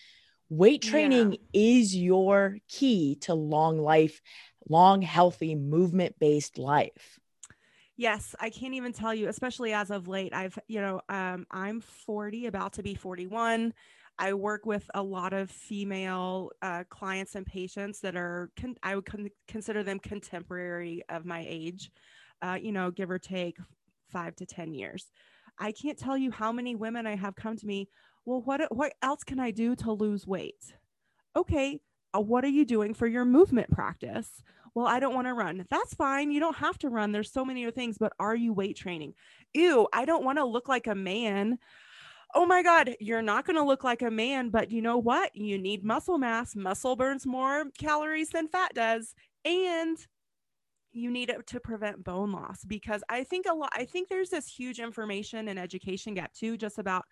[0.49, 1.39] weight training yeah.
[1.53, 4.21] is your key to long life
[4.67, 7.19] long healthy movement based life
[7.99, 10.33] Yes, I can't even tell you, especially as of late.
[10.33, 13.73] I've, you know, um, I'm 40, about to be 41.
[14.17, 18.95] I work with a lot of female uh, clients and patients that are, con- I
[18.95, 21.91] would con- consider them contemporary of my age,
[22.41, 23.57] uh, you know, give or take
[24.07, 25.11] five to 10 years.
[25.59, 27.89] I can't tell you how many women I have come to me.
[28.23, 30.73] Well, what, what else can I do to lose weight?
[31.35, 31.81] Okay,
[32.15, 34.41] uh, what are you doing for your movement practice?
[34.75, 35.65] Well, I don't want to run.
[35.69, 36.31] That's fine.
[36.31, 37.11] You don't have to run.
[37.11, 39.13] There's so many other things, but are you weight training?
[39.53, 41.57] Ew, I don't want to look like a man.
[42.35, 45.35] Oh my God, you're not going to look like a man, but you know what?
[45.35, 46.55] You need muscle mass.
[46.55, 49.15] Muscle burns more calories than fat does.
[49.45, 49.97] And
[50.91, 54.29] you need it to prevent bone loss because I think a lot, I think there's
[54.29, 57.05] this huge information and education gap too, just about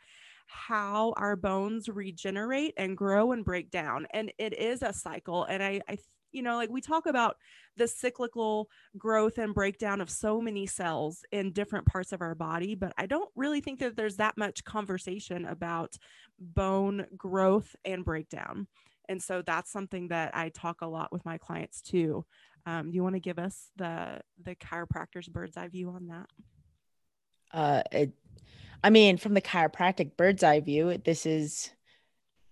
[0.48, 4.08] how our bones regenerate and grow and break down.
[4.12, 5.43] And it is a cycle.
[5.43, 5.98] And I, I
[6.38, 7.36] you know, like we talk about
[7.76, 12.76] the cyclical growth and breakdown of so many cells in different parts of our body,
[12.76, 15.97] but I don't really think that there's that much conversation about
[16.39, 18.67] bone growth and breakdown.
[19.10, 22.23] And so that's something that I talk a lot with my clients too.
[22.65, 26.30] Um, do you want to give us the the chiropractor's bird's eye view on that?
[27.52, 28.12] Uh, it,
[28.84, 31.71] I mean, from the chiropractic bird's eye view, this is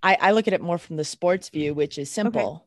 [0.01, 2.64] I, I look at it more from the sports view, which is simple.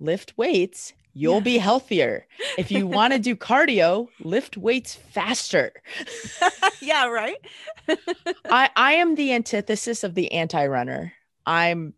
[0.00, 1.40] Lift weights, you'll yeah.
[1.40, 2.26] be healthier.
[2.56, 5.72] If you want to do cardio, lift weights faster.
[6.80, 7.38] yeah, right.
[8.50, 11.12] I I am the antithesis of the anti-runner.
[11.46, 11.94] I'm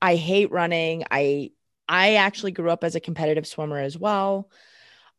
[0.00, 1.04] I hate running.
[1.10, 1.50] I
[1.88, 4.50] I actually grew up as a competitive swimmer as well.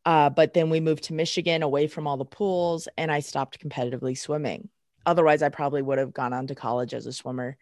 [0.04, 3.60] Uh, but then we moved to Michigan away from all the pools and I stopped
[3.60, 4.68] competitively swimming.
[5.04, 7.56] Otherwise, I probably would have gone on to college as a swimmer.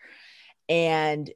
[0.68, 1.30] And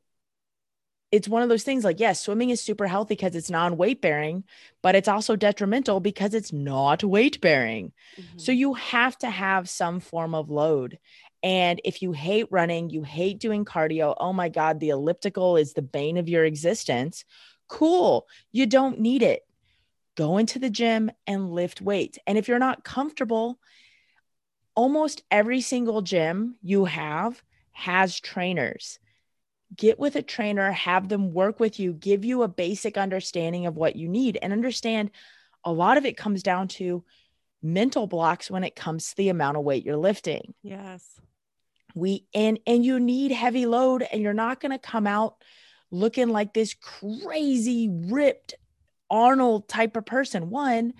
[1.12, 4.44] it's one of those things like yes swimming is super healthy because it's non-weight bearing
[4.82, 8.38] but it's also detrimental because it's not weight bearing mm-hmm.
[8.38, 10.98] so you have to have some form of load.
[11.42, 15.72] And if you hate running you hate doing cardio oh my god the elliptical is
[15.72, 17.24] the bane of your existence.
[17.66, 18.26] Cool.
[18.50, 19.46] You don't need it.
[20.16, 22.18] Go into the gym and lift weights.
[22.26, 23.58] And if you're not comfortable
[24.74, 27.42] almost every single gym you have
[27.72, 28.98] has trainers
[29.76, 33.76] get with a trainer, have them work with you, give you a basic understanding of
[33.76, 35.10] what you need, and understand
[35.64, 37.04] a lot of it comes down to
[37.62, 40.54] mental blocks when it comes to the amount of weight you're lifting.
[40.62, 41.20] Yes.
[41.94, 45.36] We and and you need heavy load and you're not going to come out
[45.90, 48.54] looking like this crazy ripped
[49.10, 50.50] Arnold type of person.
[50.50, 50.94] One,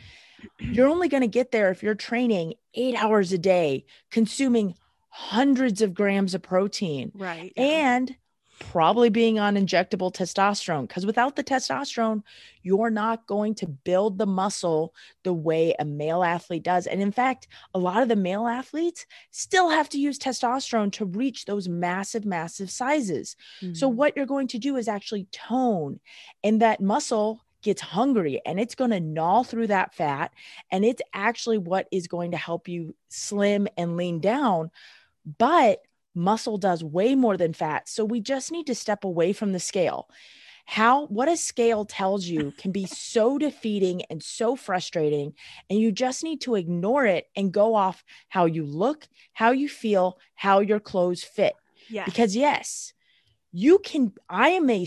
[0.59, 4.75] you're only going to get there if you're training 8 hours a day, consuming
[5.09, 7.13] hundreds of grams of protein.
[7.15, 7.53] Right.
[7.57, 7.63] Yeah.
[7.63, 8.17] And
[8.61, 12.23] probably being on injectable testosterone because without the testosterone,
[12.63, 14.95] you're not going to build the muscle
[15.25, 16.87] the way a male athlete does.
[16.87, 21.07] And in fact, a lot of the male athletes still have to use testosterone to
[21.07, 23.35] reach those massive, massive sizes.
[23.61, 23.75] Mm-hmm.
[23.75, 25.99] So, what you're going to do is actually tone,
[26.45, 30.33] and that muscle gets hungry and it's going to gnaw through that fat.
[30.71, 34.71] And it's actually what is going to help you slim and lean down.
[35.39, 35.83] But
[36.15, 37.89] muscle does way more than fat.
[37.89, 40.09] So we just need to step away from the scale.
[40.67, 45.35] How what a scale tells you can be so defeating and so frustrating.
[45.69, 49.69] And you just need to ignore it and go off how you look, how you
[49.69, 51.55] feel, how your clothes fit.
[51.89, 52.05] Yeah.
[52.05, 52.93] Because, yes,
[53.53, 54.13] you can.
[54.29, 54.85] I am a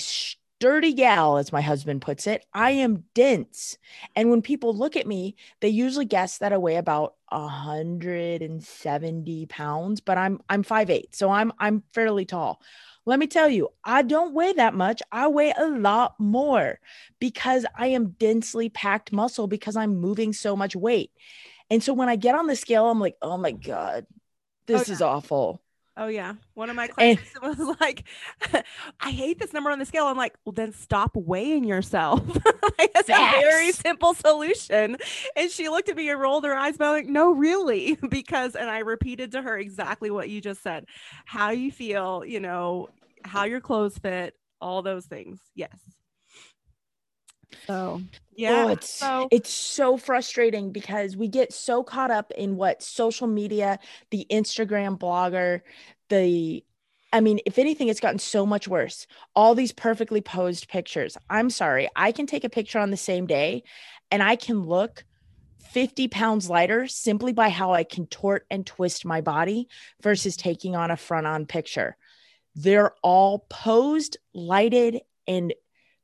[0.64, 2.46] sturdy gal, as my husband puts it.
[2.54, 3.78] I am dense.
[4.16, 10.00] And when people look at me, they usually guess that I weigh about 170 pounds,
[10.00, 12.62] but I'm I'm 5'8, so I'm I'm fairly tall.
[13.06, 15.02] Let me tell you, I don't weigh that much.
[15.12, 16.80] I weigh a lot more
[17.20, 21.12] because I am densely packed muscle because I'm moving so much weight.
[21.70, 24.16] And so when I get on the scale, I'm like, oh my God, oh,
[24.68, 24.94] this oh, yeah.
[24.94, 25.62] is awful.
[25.96, 26.34] Oh yeah.
[26.56, 28.04] One of my clients and, was like,
[29.00, 30.06] I hate this number on the scale.
[30.06, 32.26] I'm like, well, then stop weighing yourself.
[32.80, 34.98] like, that's a very simple solution.
[35.36, 37.98] And she looked at me and rolled her eyes, but I'm like, no, really.
[38.10, 40.86] because and I repeated to her exactly what you just said.
[41.26, 42.90] How you feel, you know,
[43.24, 45.40] how your clothes fit, all those things.
[45.54, 45.78] Yes.
[47.68, 48.02] So oh,
[48.36, 52.82] yeah, oh, it's so it's so frustrating because we get so caught up in what
[52.82, 53.80] social media,
[54.12, 55.62] the Instagram blogger,
[56.10, 56.64] the
[57.12, 59.06] I mean, if anything, it's gotten so much worse.
[59.36, 61.16] All these perfectly posed pictures.
[61.30, 63.64] I'm sorry, I can take a picture on the same day
[64.10, 65.06] and I can look
[65.74, 69.68] 50 pounds lighter simply by how I contort and twist my body
[70.02, 71.98] versus taking on a front on picture.
[72.56, 75.54] They're all posed, lighted, and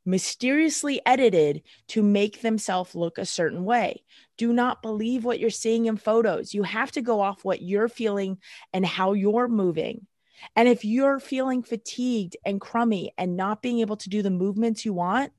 [0.09, 4.03] mysteriously edited to make themselves look a certain way.
[4.37, 6.53] Do not believe what you're seeing in photos.
[6.53, 8.37] You have to go off what you're feeling
[8.73, 10.07] and how you're moving.
[10.55, 14.85] And if you're feeling fatigued and crummy and not being able to do the movements
[14.85, 15.33] you want,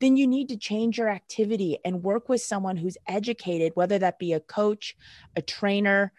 [0.00, 4.18] then you need to change your activity and work with someone who's educated, whether that
[4.18, 4.96] be a coach,
[5.36, 6.12] a trainer,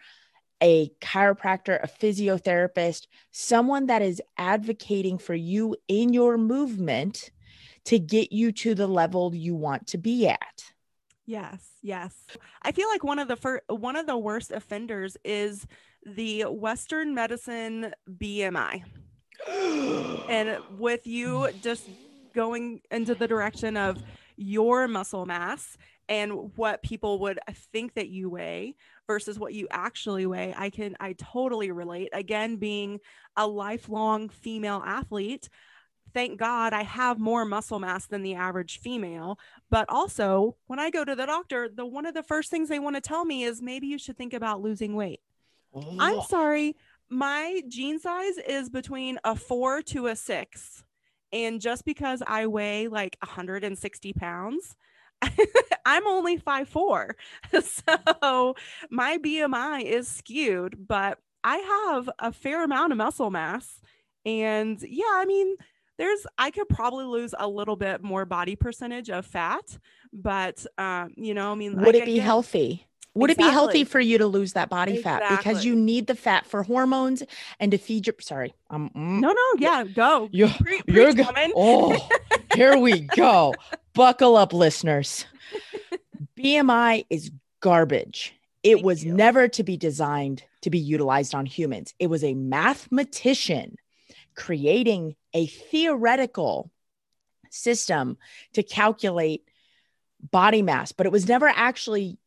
[0.62, 7.30] a chiropractor, a physiotherapist, someone that is advocating for you in your movement
[7.86, 10.64] to get you to the level you want to be at.
[11.26, 12.14] Yes, yes.
[12.62, 15.66] I feel like one of the first, one of the worst offenders is
[16.04, 18.82] the Western medicine BMI.
[20.28, 21.88] and with you just
[22.34, 24.02] going into the direction of
[24.36, 25.76] your muscle mass
[26.08, 27.38] and what people would
[27.72, 28.74] think that you weigh
[29.06, 32.98] versus what you actually weigh i can i totally relate again being
[33.36, 35.48] a lifelong female athlete
[36.12, 39.38] thank God I have more muscle mass than the average female.
[39.70, 42.78] But also, when I go to the doctor, the one of the first things they
[42.78, 45.20] want to tell me is maybe you should think about losing weight.
[45.74, 45.96] Oh.
[45.98, 46.76] I'm sorry,
[47.08, 50.84] my jean size is between a four to a six.
[51.32, 54.76] And just because I weigh like 160 pounds,
[55.86, 57.16] I'm only five four.
[57.62, 58.54] So
[58.90, 63.80] my BMI is skewed, but I have a fair amount of muscle mass.
[64.24, 65.56] And yeah, I mean,
[65.98, 69.78] there's I could probably lose a little bit more body percentage of fat,
[70.12, 72.86] but um, you know, I mean, would it be healthy?
[73.14, 73.46] Would exactly.
[73.46, 75.28] it be healthy for you to lose that body exactly.
[75.28, 77.22] fat because you need the fat for hormones
[77.60, 81.26] and to feed your sorry um mm, no no yeah go you're, Pre- you're go-
[81.54, 82.08] oh
[82.54, 83.54] here we go
[83.94, 85.26] buckle up listeners
[86.38, 89.12] BMI is garbage it Thank was you.
[89.12, 93.76] never to be designed to be utilized on humans it was a mathematician
[94.34, 96.70] creating a theoretical
[97.50, 98.18] system
[98.54, 99.48] to calculate
[100.30, 102.18] body mass, but it was never actually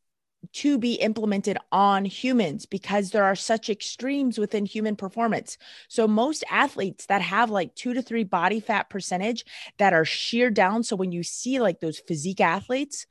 [0.53, 5.57] to be implemented on humans because there are such extremes within human performance.
[5.87, 9.45] So most athletes that have like 2 to 3 body fat percentage
[9.77, 13.07] that are sheared down so when you see like those physique athletes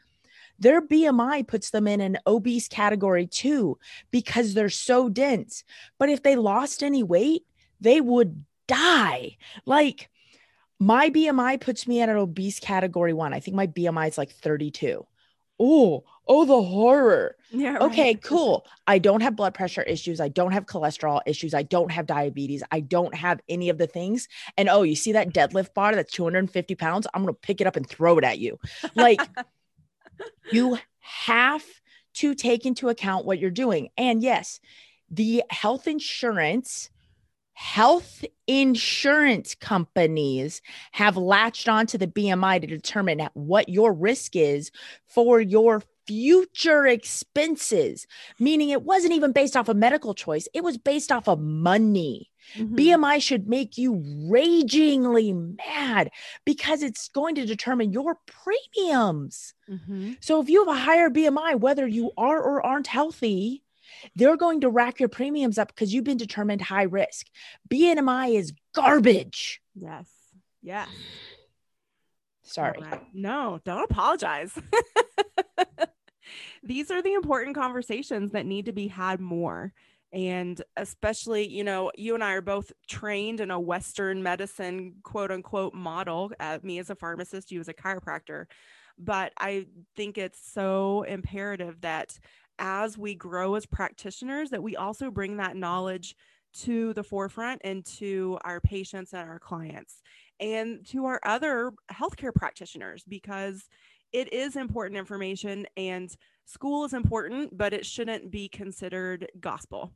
[0.58, 3.78] their BMI puts them in an obese category too
[4.10, 5.64] because they're so dense.
[5.98, 7.44] But if they lost any weight,
[7.80, 9.36] they would die.
[9.66, 10.08] Like
[10.78, 13.32] my BMI puts me at an obese category one.
[13.32, 15.06] I think my BMI is like 32.
[15.60, 17.36] oh, oh, the horror.
[17.50, 17.78] Yeah.
[17.80, 18.66] Okay, cool.
[18.86, 20.20] I don't have blood pressure issues.
[20.20, 21.54] I don't have cholesterol issues.
[21.54, 22.62] I don't have diabetes.
[22.70, 24.28] I don't have any of the things.
[24.56, 27.06] And oh, you see that deadlift bar that's 250 pounds?
[27.14, 28.58] I'm going to pick it up and throw it at you.
[28.94, 29.20] Like,
[30.52, 31.64] you have
[32.14, 33.90] to take into account what you're doing.
[33.96, 34.60] And yes,
[35.10, 36.90] the health insurance
[37.54, 40.60] health insurance companies
[40.92, 44.70] have latched onto the BMI to determine what your risk is
[45.06, 48.06] for your future expenses,
[48.38, 52.30] meaning it wasn't even based off a medical choice, it was based off of money.
[52.56, 52.74] Mm-hmm.
[52.74, 56.10] BMI should make you ragingly mad
[56.44, 59.54] because it's going to determine your premiums.
[59.68, 60.12] Mm-hmm.
[60.20, 63.63] So if you have a higher BMI, whether you are or aren't healthy,
[64.16, 67.26] they're going to rack your premiums up because you've been determined high risk.
[67.70, 69.60] BMI is garbage.
[69.74, 70.08] Yes.
[70.62, 70.88] Yes.
[72.42, 72.78] Sorry.
[73.12, 74.56] No, don't apologize.
[76.62, 79.72] These are the important conversations that need to be had more.
[80.12, 85.32] And especially, you know, you and I are both trained in a Western medicine, quote
[85.32, 86.30] unquote, model.
[86.38, 88.46] Uh, me as a pharmacist, you as a chiropractor.
[88.96, 89.66] But I
[89.96, 92.16] think it's so imperative that
[92.58, 96.16] as we grow as practitioners that we also bring that knowledge
[96.52, 100.02] to the forefront and to our patients and our clients
[100.40, 103.64] and to our other healthcare practitioners because
[104.12, 109.92] it is important information and school is important but it shouldn't be considered gospel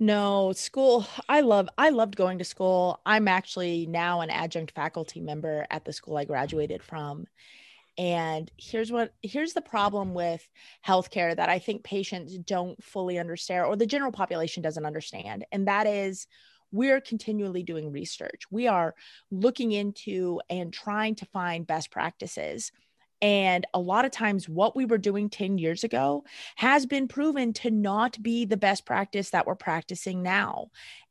[0.00, 1.06] no, school.
[1.28, 3.00] I love I loved going to school.
[3.04, 7.26] I'm actually now an adjunct faculty member at the school I graduated from.
[7.98, 10.48] And here's what here's the problem with
[10.86, 15.44] healthcare that I think patients don't fully understand or the general population doesn't understand.
[15.50, 16.28] And that is
[16.70, 18.42] we're continually doing research.
[18.50, 18.94] We are
[19.30, 22.70] looking into and trying to find best practices.
[23.20, 26.24] And a lot of times, what we were doing 10 years ago
[26.54, 30.68] has been proven to not be the best practice that we're practicing now.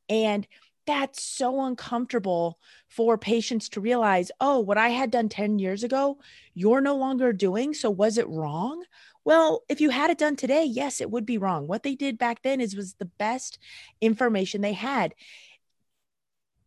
[0.07, 0.47] And
[0.87, 2.57] that's so uncomfortable
[2.87, 6.17] for patients to realize, oh, what I had done 10 years ago,
[6.53, 7.73] you're no longer doing.
[7.73, 8.83] So was it wrong?
[9.25, 11.67] Well, if you had it done today, yes, it would be wrong.
[11.67, 13.59] What they did back then is was the best
[13.99, 15.13] information they had.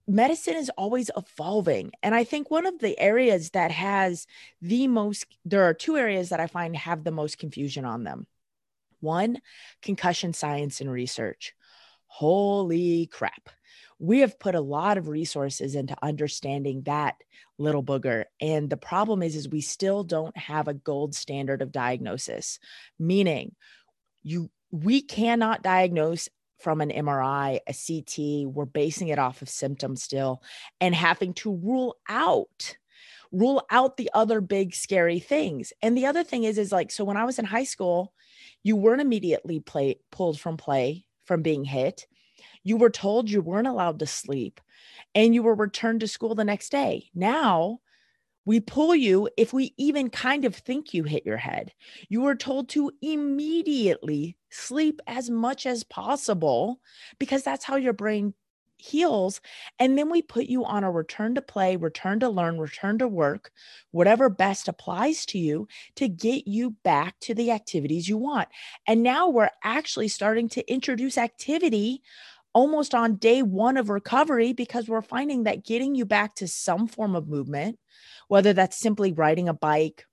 [0.06, 1.92] Medicine is always evolving.
[2.02, 4.26] And I think one of the areas that has
[4.60, 8.26] the most, there are two areas that I find have the most confusion on them.
[9.00, 9.38] One,
[9.80, 11.54] concussion science and research.
[12.06, 13.48] Holy crap
[13.98, 17.16] we have put a lot of resources into understanding that
[17.58, 21.72] little booger and the problem is is we still don't have a gold standard of
[21.72, 22.58] diagnosis
[22.98, 23.54] meaning
[24.22, 26.28] you we cannot diagnose
[26.60, 30.42] from an MRI, a CT, we're basing it off of symptoms still
[30.80, 32.76] and having to rule out
[33.32, 35.72] rule out the other big scary things.
[35.82, 38.12] And the other thing is is like so when I was in high school,
[38.62, 42.06] you weren't immediately play pulled from play from being hit.
[42.62, 44.60] You were told you weren't allowed to sleep
[45.14, 47.10] and you were returned to school the next day.
[47.14, 47.80] Now,
[48.44, 51.72] we pull you if we even kind of think you hit your head.
[52.08, 56.80] You are told to immediately sleep as much as possible
[57.18, 58.34] because that's how your brain
[58.80, 59.40] heals.
[59.78, 63.08] And then we put you on a return to play, return to learn, return to
[63.08, 63.52] work,
[63.90, 68.48] whatever best applies to you to get you back to the activities you want.
[68.86, 72.02] And now we're actually starting to introduce activity
[72.52, 76.86] almost on day one of recovery because we're finding that getting you back to some
[76.86, 77.78] form of movement,
[78.28, 80.04] whether that's simply riding a bike,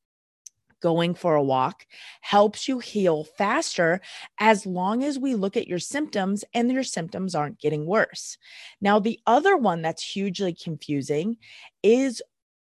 [0.80, 1.86] going for a walk,
[2.22, 4.00] helps you heal faster
[4.40, 8.38] as long as we look at your symptoms and your symptoms aren't getting worse.
[8.80, 11.38] Now, the other one that's hugely confusing
[11.82, 12.22] is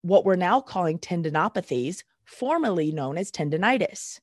[0.02, 4.20] what we're now calling tendinopathies, formerly known as tendonitis.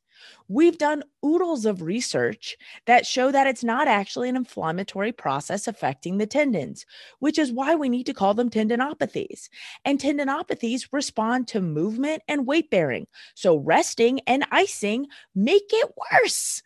[0.49, 2.57] We've done oodles of research
[2.87, 6.87] that show that it's not actually an inflammatory process affecting the tendons,
[7.19, 9.49] which is why we need to call them tendinopathies.
[9.85, 13.07] And tendinopathies respond to movement and weight bearing.
[13.35, 16.63] So resting and icing make it worse.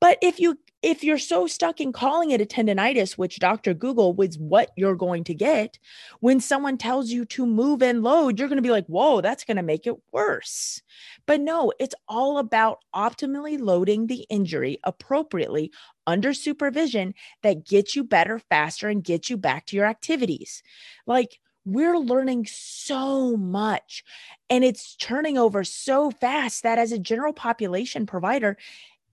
[0.00, 3.72] But if you if you're so stuck in calling it a tendonitis, which Dr.
[3.72, 5.78] Google was what you're going to get,
[6.20, 9.44] when someone tells you to move and load, you're going to be like, whoa, that's
[9.44, 10.82] going to make it worse.
[11.24, 15.72] But no, it's all about optimally loading the injury appropriately
[16.06, 20.62] under supervision that gets you better faster and gets you back to your activities.
[21.06, 24.04] Like, we're learning so much
[24.50, 28.58] and it's turning over so fast that as a general population provider,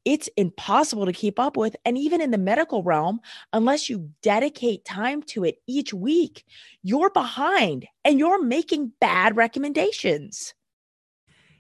[0.06, 1.76] it's impossible to keep up with.
[1.86, 3.22] And even in the medical realm,
[3.54, 6.46] unless you dedicate time to it each week,
[6.82, 10.54] you're behind and you're making bad recommendations.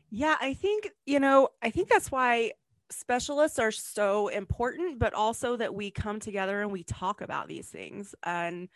[0.10, 2.52] Yeah, I think, you know, I think that's why
[2.90, 7.70] specialists are so important, but also that we come together and we talk about these
[7.70, 8.14] things.
[8.24, 8.70] And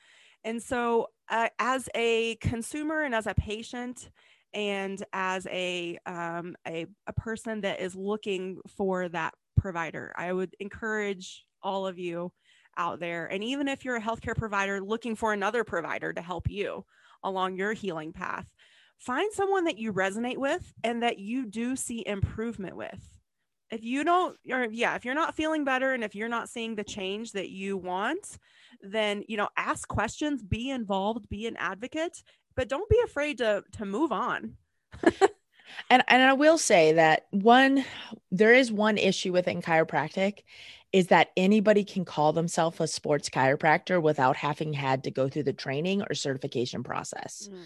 [0.44, 4.12] and so uh, as a consumer and as a patient
[4.54, 9.34] and as a, um, a a person that is looking for that
[9.66, 12.32] provider, I would encourage all of you
[12.78, 13.26] out there.
[13.26, 16.86] And even if you're a healthcare provider looking for another provider to help you
[17.24, 18.48] along your healing path,
[19.00, 23.02] find someone that you resonate with and that you do see improvement with.
[23.72, 26.76] If you don't, or yeah, if you're not feeling better and if you're not seeing
[26.76, 28.38] the change that you want,
[28.82, 32.22] then you know, ask questions, be involved, be an advocate,
[32.56, 34.58] but don't be afraid to to move on.
[35.90, 37.84] and and I will say that one
[38.32, 40.40] there is one issue within chiropractic
[40.92, 45.44] is that anybody can call themselves a sports chiropractor without having had to go through
[45.44, 47.50] the training or certification process.
[47.52, 47.64] Mm.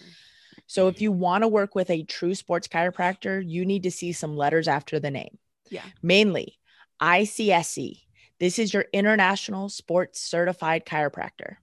[0.65, 4.13] So if you want to work with a true sports chiropractor, you need to see
[4.13, 5.37] some letters after the name.
[5.69, 5.83] Yeah.
[6.01, 6.57] Mainly
[7.01, 8.01] ICSE.
[8.39, 11.57] This is your international sports certified chiropractor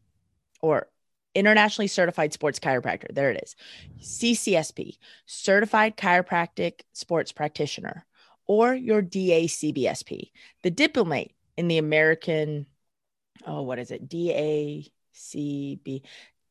[0.61, 0.89] or
[1.37, 3.15] internationally certified sports chiropractor.
[3.15, 3.55] There it is.
[4.01, 8.07] CCSP, certified chiropractic sports practitioner,
[8.47, 10.31] or your DACBSP.
[10.63, 12.67] The diplomate in the American,
[13.47, 14.09] oh, what is it?
[14.09, 16.03] DACB,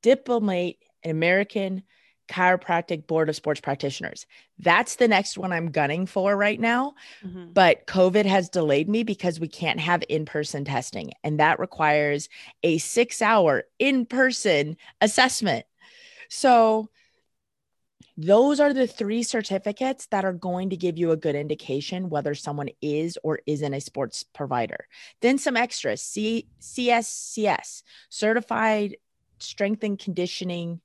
[0.03, 1.83] diplomate in American
[2.27, 4.25] chiropractic board of sports practitioners.
[4.59, 6.95] That's the next one i'm gunning for right now
[7.25, 7.51] mm-hmm.
[7.51, 12.29] but covid has delayed me because we can't have in-person testing and that requires
[12.63, 15.65] a six hour in-person assessment.
[16.29, 16.89] So
[18.17, 22.33] those are the three certificates that are going to give you a good indication whether
[22.33, 24.87] someone is or isn't a sports provider.
[25.21, 28.97] Then some extras C- cscs certified
[29.39, 30.79] strength and conditioning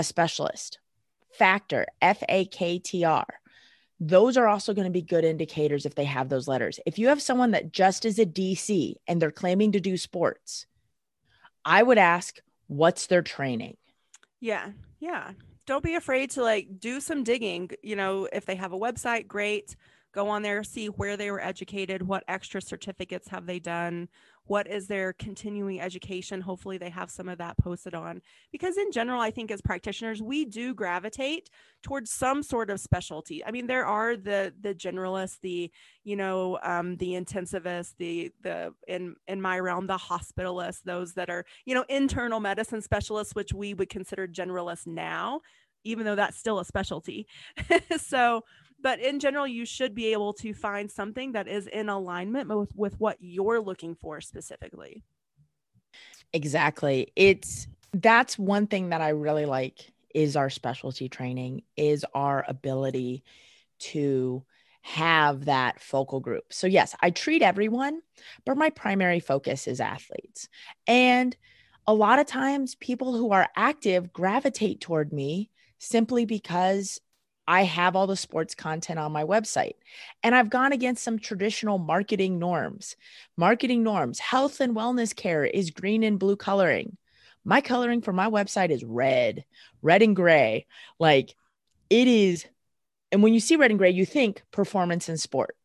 [0.00, 0.78] a specialist.
[1.38, 3.26] FAKTR, F A K T R.
[4.00, 6.80] Those are also going to be good indicators if they have those letters.
[6.84, 10.66] If you have someone that just is a DC and they're claiming to do sports,
[11.64, 13.76] I would ask, what's their training?
[14.40, 14.70] Yeah.
[15.00, 15.32] Yeah.
[15.66, 17.70] Don't be afraid to like do some digging.
[17.82, 19.76] You know, if they have a website, great.
[20.12, 24.08] Go on there, see where they were educated, what extra certificates have they done,
[24.46, 26.40] what is their continuing education?
[26.40, 28.20] Hopefully they have some of that posted on.
[28.52, 31.50] Because in general i think as practitioners we do gravitate
[31.82, 33.44] towards some sort of specialty.
[33.44, 35.70] I mean there are the the generalists the
[36.02, 41.30] you know um, the intensivists the the in in my realm the hospitalists those that
[41.30, 45.40] are you know internal medicine specialists which we would consider generalists now
[45.84, 47.26] even though that's still a specialty.
[47.98, 48.42] So
[48.84, 52.76] but in general you should be able to find something that is in alignment with,
[52.76, 55.02] with what you're looking for specifically.
[56.34, 57.10] Exactly.
[57.16, 63.22] It's that's one thing that i really like is our specialty training is our ability
[63.78, 64.44] to
[64.82, 66.52] have that focal group.
[66.52, 68.00] So yes i treat everyone
[68.44, 70.48] but my primary focus is athletes.
[70.86, 71.34] And
[71.86, 77.00] a lot of times people who are active gravitate toward me simply because
[77.46, 79.74] I have all the sports content on my website.
[80.22, 82.96] And I've gone against some traditional marketing norms.
[83.36, 86.96] Marketing norms, health and wellness care is green and blue coloring.
[87.44, 89.44] My coloring for my website is red,
[89.82, 90.66] red and gray.
[90.98, 91.34] Like
[91.90, 92.46] it is.
[93.12, 95.56] And when you see red and gray, you think performance and sport.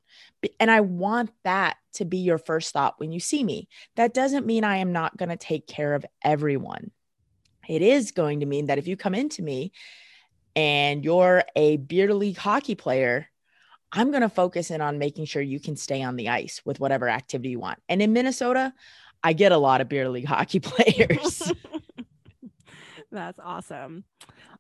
[0.60, 3.68] And I want that to be your first thought when you see me.
[3.96, 6.92] That doesn't mean I am not going to take care of everyone.
[7.68, 9.72] It is going to mean that if you come into me
[10.60, 13.30] and you're a beer league hockey player,
[13.94, 16.82] I'm going to focus in on making sure you can stay on the ice with
[16.82, 17.80] whatever activity you want.
[17.88, 18.74] And in Minnesota,
[19.24, 21.50] I get a lot of beer league hockey players.
[23.12, 24.04] That's awesome.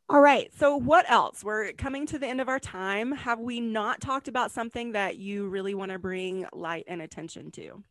[0.08, 0.50] All right.
[0.58, 1.43] So, what else?
[1.43, 3.12] We're coming to the end of our time.
[3.12, 7.52] Have we not talked about something that you really want to bring light and attention
[7.52, 7.84] to?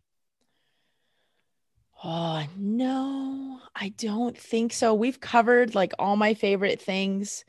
[2.02, 4.94] Oh, no, I don't think so.
[4.94, 7.44] We've covered like all my favorite things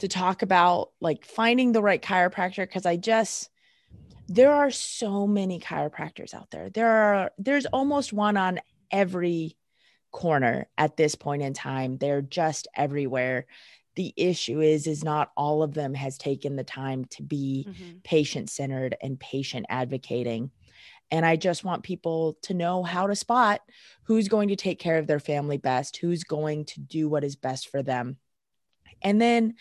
[0.00, 3.50] to talk about like finding the right chiropractor because I just
[4.28, 6.70] there are so many chiropractors out there.
[6.70, 9.56] There are there's almost one on every
[10.12, 11.98] corner at this point in time.
[11.98, 13.46] They're just everywhere.
[13.96, 17.98] The issue is is not all of them has taken the time to be mm-hmm.
[18.04, 20.50] patient centered and patient advocating.
[21.10, 23.62] And I just want people to know how to spot
[24.04, 27.34] who's going to take care of their family best, who's going to do what is
[27.34, 28.16] best for them.
[29.02, 29.54] And then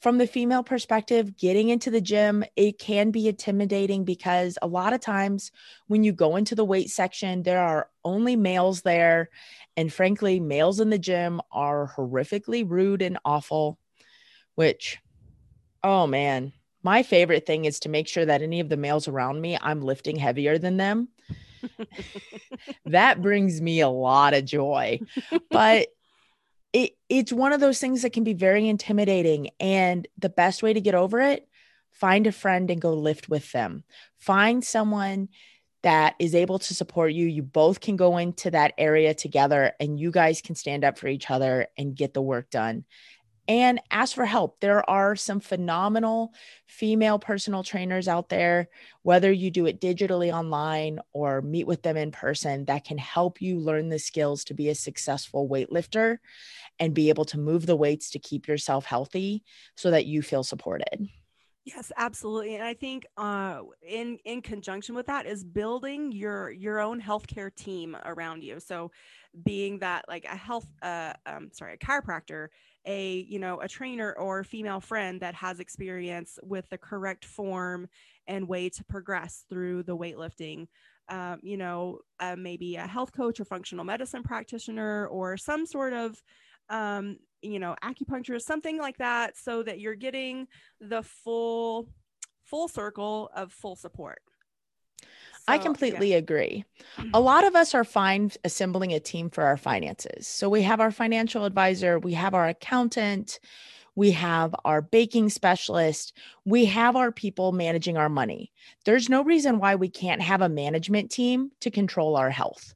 [0.00, 4.92] from the female perspective, getting into the gym, it can be intimidating because a lot
[4.92, 5.50] of times
[5.86, 9.30] when you go into the weight section, there are only males there.
[9.76, 13.78] And frankly, males in the gym are horrifically rude and awful,
[14.56, 14.98] which,
[15.82, 16.52] oh man,
[16.84, 19.80] My favorite thing is to make sure that any of the males around me, I'm
[19.80, 21.08] lifting heavier than them.
[22.84, 25.00] that brings me a lot of joy.
[25.50, 25.88] But
[26.74, 30.74] it it's one of those things that can be very intimidating and the best way
[30.74, 31.48] to get over it,
[31.92, 33.84] find a friend and go lift with them.
[34.18, 35.28] Find someone
[35.82, 37.26] that is able to support you.
[37.26, 41.06] You both can go into that area together and you guys can stand up for
[41.06, 42.84] each other and get the work done.
[43.46, 44.58] And ask for help.
[44.60, 46.32] There are some phenomenal
[46.66, 48.68] female personal trainers out there,
[49.02, 53.42] whether you do it digitally online or meet with them in person, that can help
[53.42, 56.16] you learn the skills to be a successful weightlifter
[56.78, 59.42] and be able to move the weights to keep yourself healthy
[59.76, 61.08] so that you feel supported.
[61.64, 62.56] Yes, absolutely.
[62.56, 67.54] And I think uh, in in conjunction with that is building your your own healthcare
[67.54, 68.60] team around you.
[68.60, 68.90] So
[69.44, 72.48] being that like a health uh um sorry, a chiropractor,
[72.84, 77.88] a you know, a trainer or female friend that has experience with the correct form
[78.26, 80.66] and way to progress through the weightlifting.
[81.08, 85.94] Um, you know, uh, maybe a health coach or functional medicine practitioner or some sort
[85.94, 86.22] of
[86.70, 90.46] um, you know, acupuncture, or something like that, so that you're getting
[90.80, 91.88] the full
[92.44, 94.20] full circle of full support.
[95.02, 95.08] So,
[95.48, 96.18] I completely yeah.
[96.18, 96.64] agree.
[97.12, 100.26] A lot of us are fine assembling a team for our finances.
[100.26, 103.40] So we have our financial advisor, we have our accountant,
[103.94, 108.52] we have our baking specialist, we have our people managing our money.
[108.86, 112.74] There's no reason why we can't have a management team to control our health.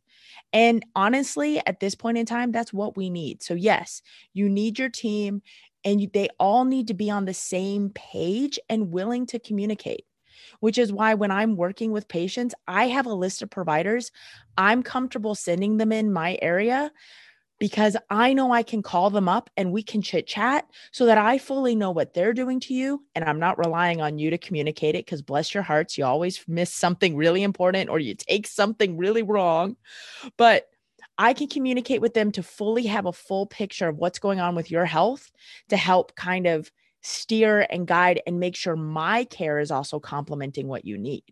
[0.52, 3.42] And honestly, at this point in time, that's what we need.
[3.42, 5.42] So, yes, you need your team
[5.84, 10.04] and you, they all need to be on the same page and willing to communicate,
[10.60, 14.10] which is why when I'm working with patients, I have a list of providers
[14.56, 16.90] I'm comfortable sending them in my area
[17.58, 21.18] because I know I can call them up and we can chit chat so that
[21.18, 23.04] I fully know what they're doing to you.
[23.14, 26.42] And I'm not relying on you to communicate it because bless your hearts, you always
[26.46, 29.76] miss something really important or you take something really wrong.
[30.36, 30.68] But
[31.18, 34.54] I can communicate with them to fully have a full picture of what's going on
[34.54, 35.30] with your health
[35.68, 36.70] to help kind of
[37.02, 41.24] steer and guide and make sure my care is also complementing what you need.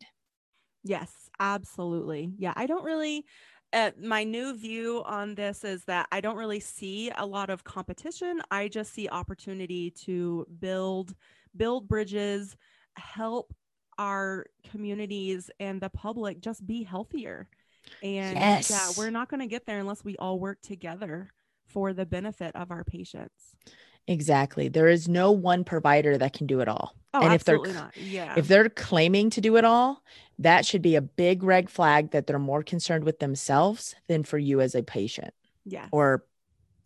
[0.82, 2.32] Yes, absolutely.
[2.38, 3.24] Yeah, I don't really
[3.72, 7.64] uh, my new view on this is that I don't really see a lot of
[7.64, 8.40] competition.
[8.50, 11.14] I just see opportunity to build
[11.56, 12.56] build bridges,
[12.96, 13.54] help
[13.98, 17.48] our communities and the public just be healthier.
[18.02, 18.70] And yes.
[18.70, 21.30] yeah, we're not going to get there unless we all work together
[21.66, 23.56] for the benefit of our patients.
[24.08, 24.68] Exactly.
[24.68, 26.94] There is no one provider that can do it all.
[27.20, 27.96] Oh, and if they're not.
[27.96, 28.34] Yeah.
[28.36, 30.02] if they're claiming to do it all,
[30.38, 34.38] that should be a big red flag that they're more concerned with themselves than for
[34.38, 35.32] you as a patient.
[35.64, 35.88] Yeah.
[35.92, 36.24] Or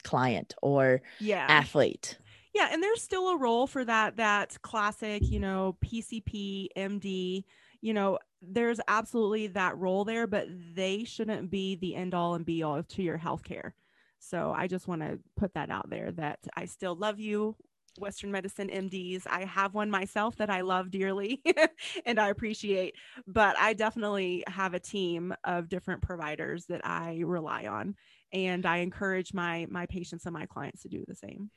[0.02, 1.46] client or yeah.
[1.48, 2.18] athlete.
[2.54, 7.44] Yeah, and there's still a role for that that classic, you know, PCP, MD,
[7.80, 12.44] you know, there's absolutely that role there, but they shouldn't be the end all and
[12.44, 13.72] be all to your healthcare.
[14.18, 17.56] So I just want to put that out there that I still love you,
[17.99, 19.26] Western medicine MDs.
[19.28, 21.43] I have one myself that I love dearly
[22.07, 22.95] and I appreciate,
[23.26, 27.97] but I definitely have a team of different providers that I rely on.
[28.32, 31.51] And I encourage my my patients and my clients to do the same.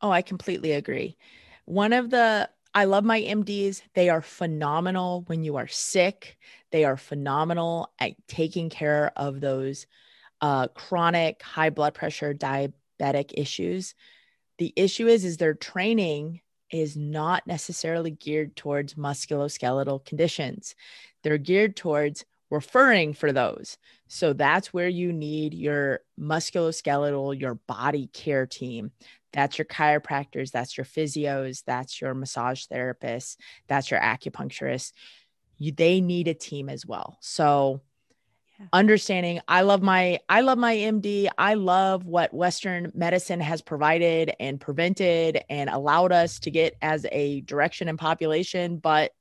[0.00, 1.16] Oh, I completely agree.
[1.66, 3.82] One of the I love my MDs.
[3.94, 6.38] They are phenomenal when you are sick.
[6.70, 9.86] They are phenomenal at taking care of those
[10.40, 13.94] uh, chronic high blood pressure, diabetic issues.
[14.60, 20.74] The issue is, is their training is not necessarily geared towards musculoskeletal conditions.
[21.22, 23.78] They're geared towards referring for those.
[24.08, 28.92] So that's where you need your musculoskeletal, your body care team.
[29.32, 33.36] That's your chiropractors, that's your physios, that's your massage therapists,
[33.66, 34.92] that's your acupuncturists.
[35.56, 37.16] You, they need a team as well.
[37.22, 37.80] So
[38.72, 44.32] understanding i love my i love my md i love what western medicine has provided
[44.38, 49.12] and prevented and allowed us to get as a direction and population but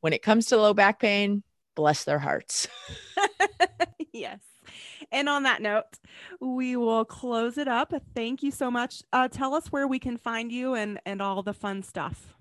[0.00, 1.42] when it comes to low back pain
[1.78, 2.66] bless their hearts.
[4.12, 4.40] Yes.
[5.12, 5.84] And on that note
[6.40, 7.92] we will close it up.
[8.14, 9.02] Thank you so much.
[9.12, 12.34] Uh, tell us where we can find you and and all the fun stuff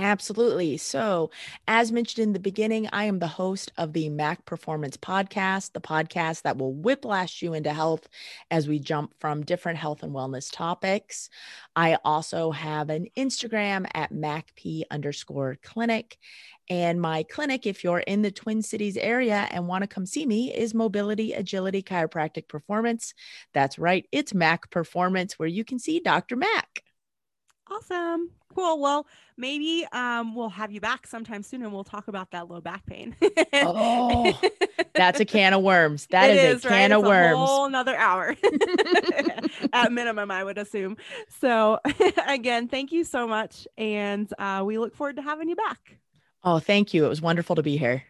[0.00, 0.76] Absolutely.
[0.76, 1.32] So,
[1.66, 5.80] as mentioned in the beginning, I am the host of the Mac Performance Podcast, the
[5.80, 8.08] podcast that will whiplash you into health
[8.48, 11.30] as we jump from different health and wellness topics.
[11.74, 16.16] I also have an Instagram at MacP underscore clinic.
[16.70, 20.26] And my clinic, if you're in the Twin Cities area and want to come see
[20.26, 23.14] me, is Mobility Agility Chiropractic Performance.
[23.52, 26.36] That's right, it's Mac Performance, where you can see Dr.
[26.36, 26.84] Mac.
[27.70, 28.30] Awesome.
[28.54, 28.80] Cool.
[28.80, 29.06] Well,
[29.36, 32.86] maybe um, we'll have you back sometime soon and we'll talk about that low back
[32.86, 33.14] pain.
[33.52, 34.38] oh,
[34.94, 36.06] that's a can of worms.
[36.10, 37.34] That is, is, a can of worms.
[37.34, 38.34] A whole another hour
[39.72, 40.96] at minimum, I would assume.
[41.40, 41.78] So,
[42.26, 43.68] again, thank you so much.
[43.76, 45.98] And uh, we look forward to having you back.
[46.42, 47.04] Oh, thank you.
[47.04, 48.04] It was wonderful to be here.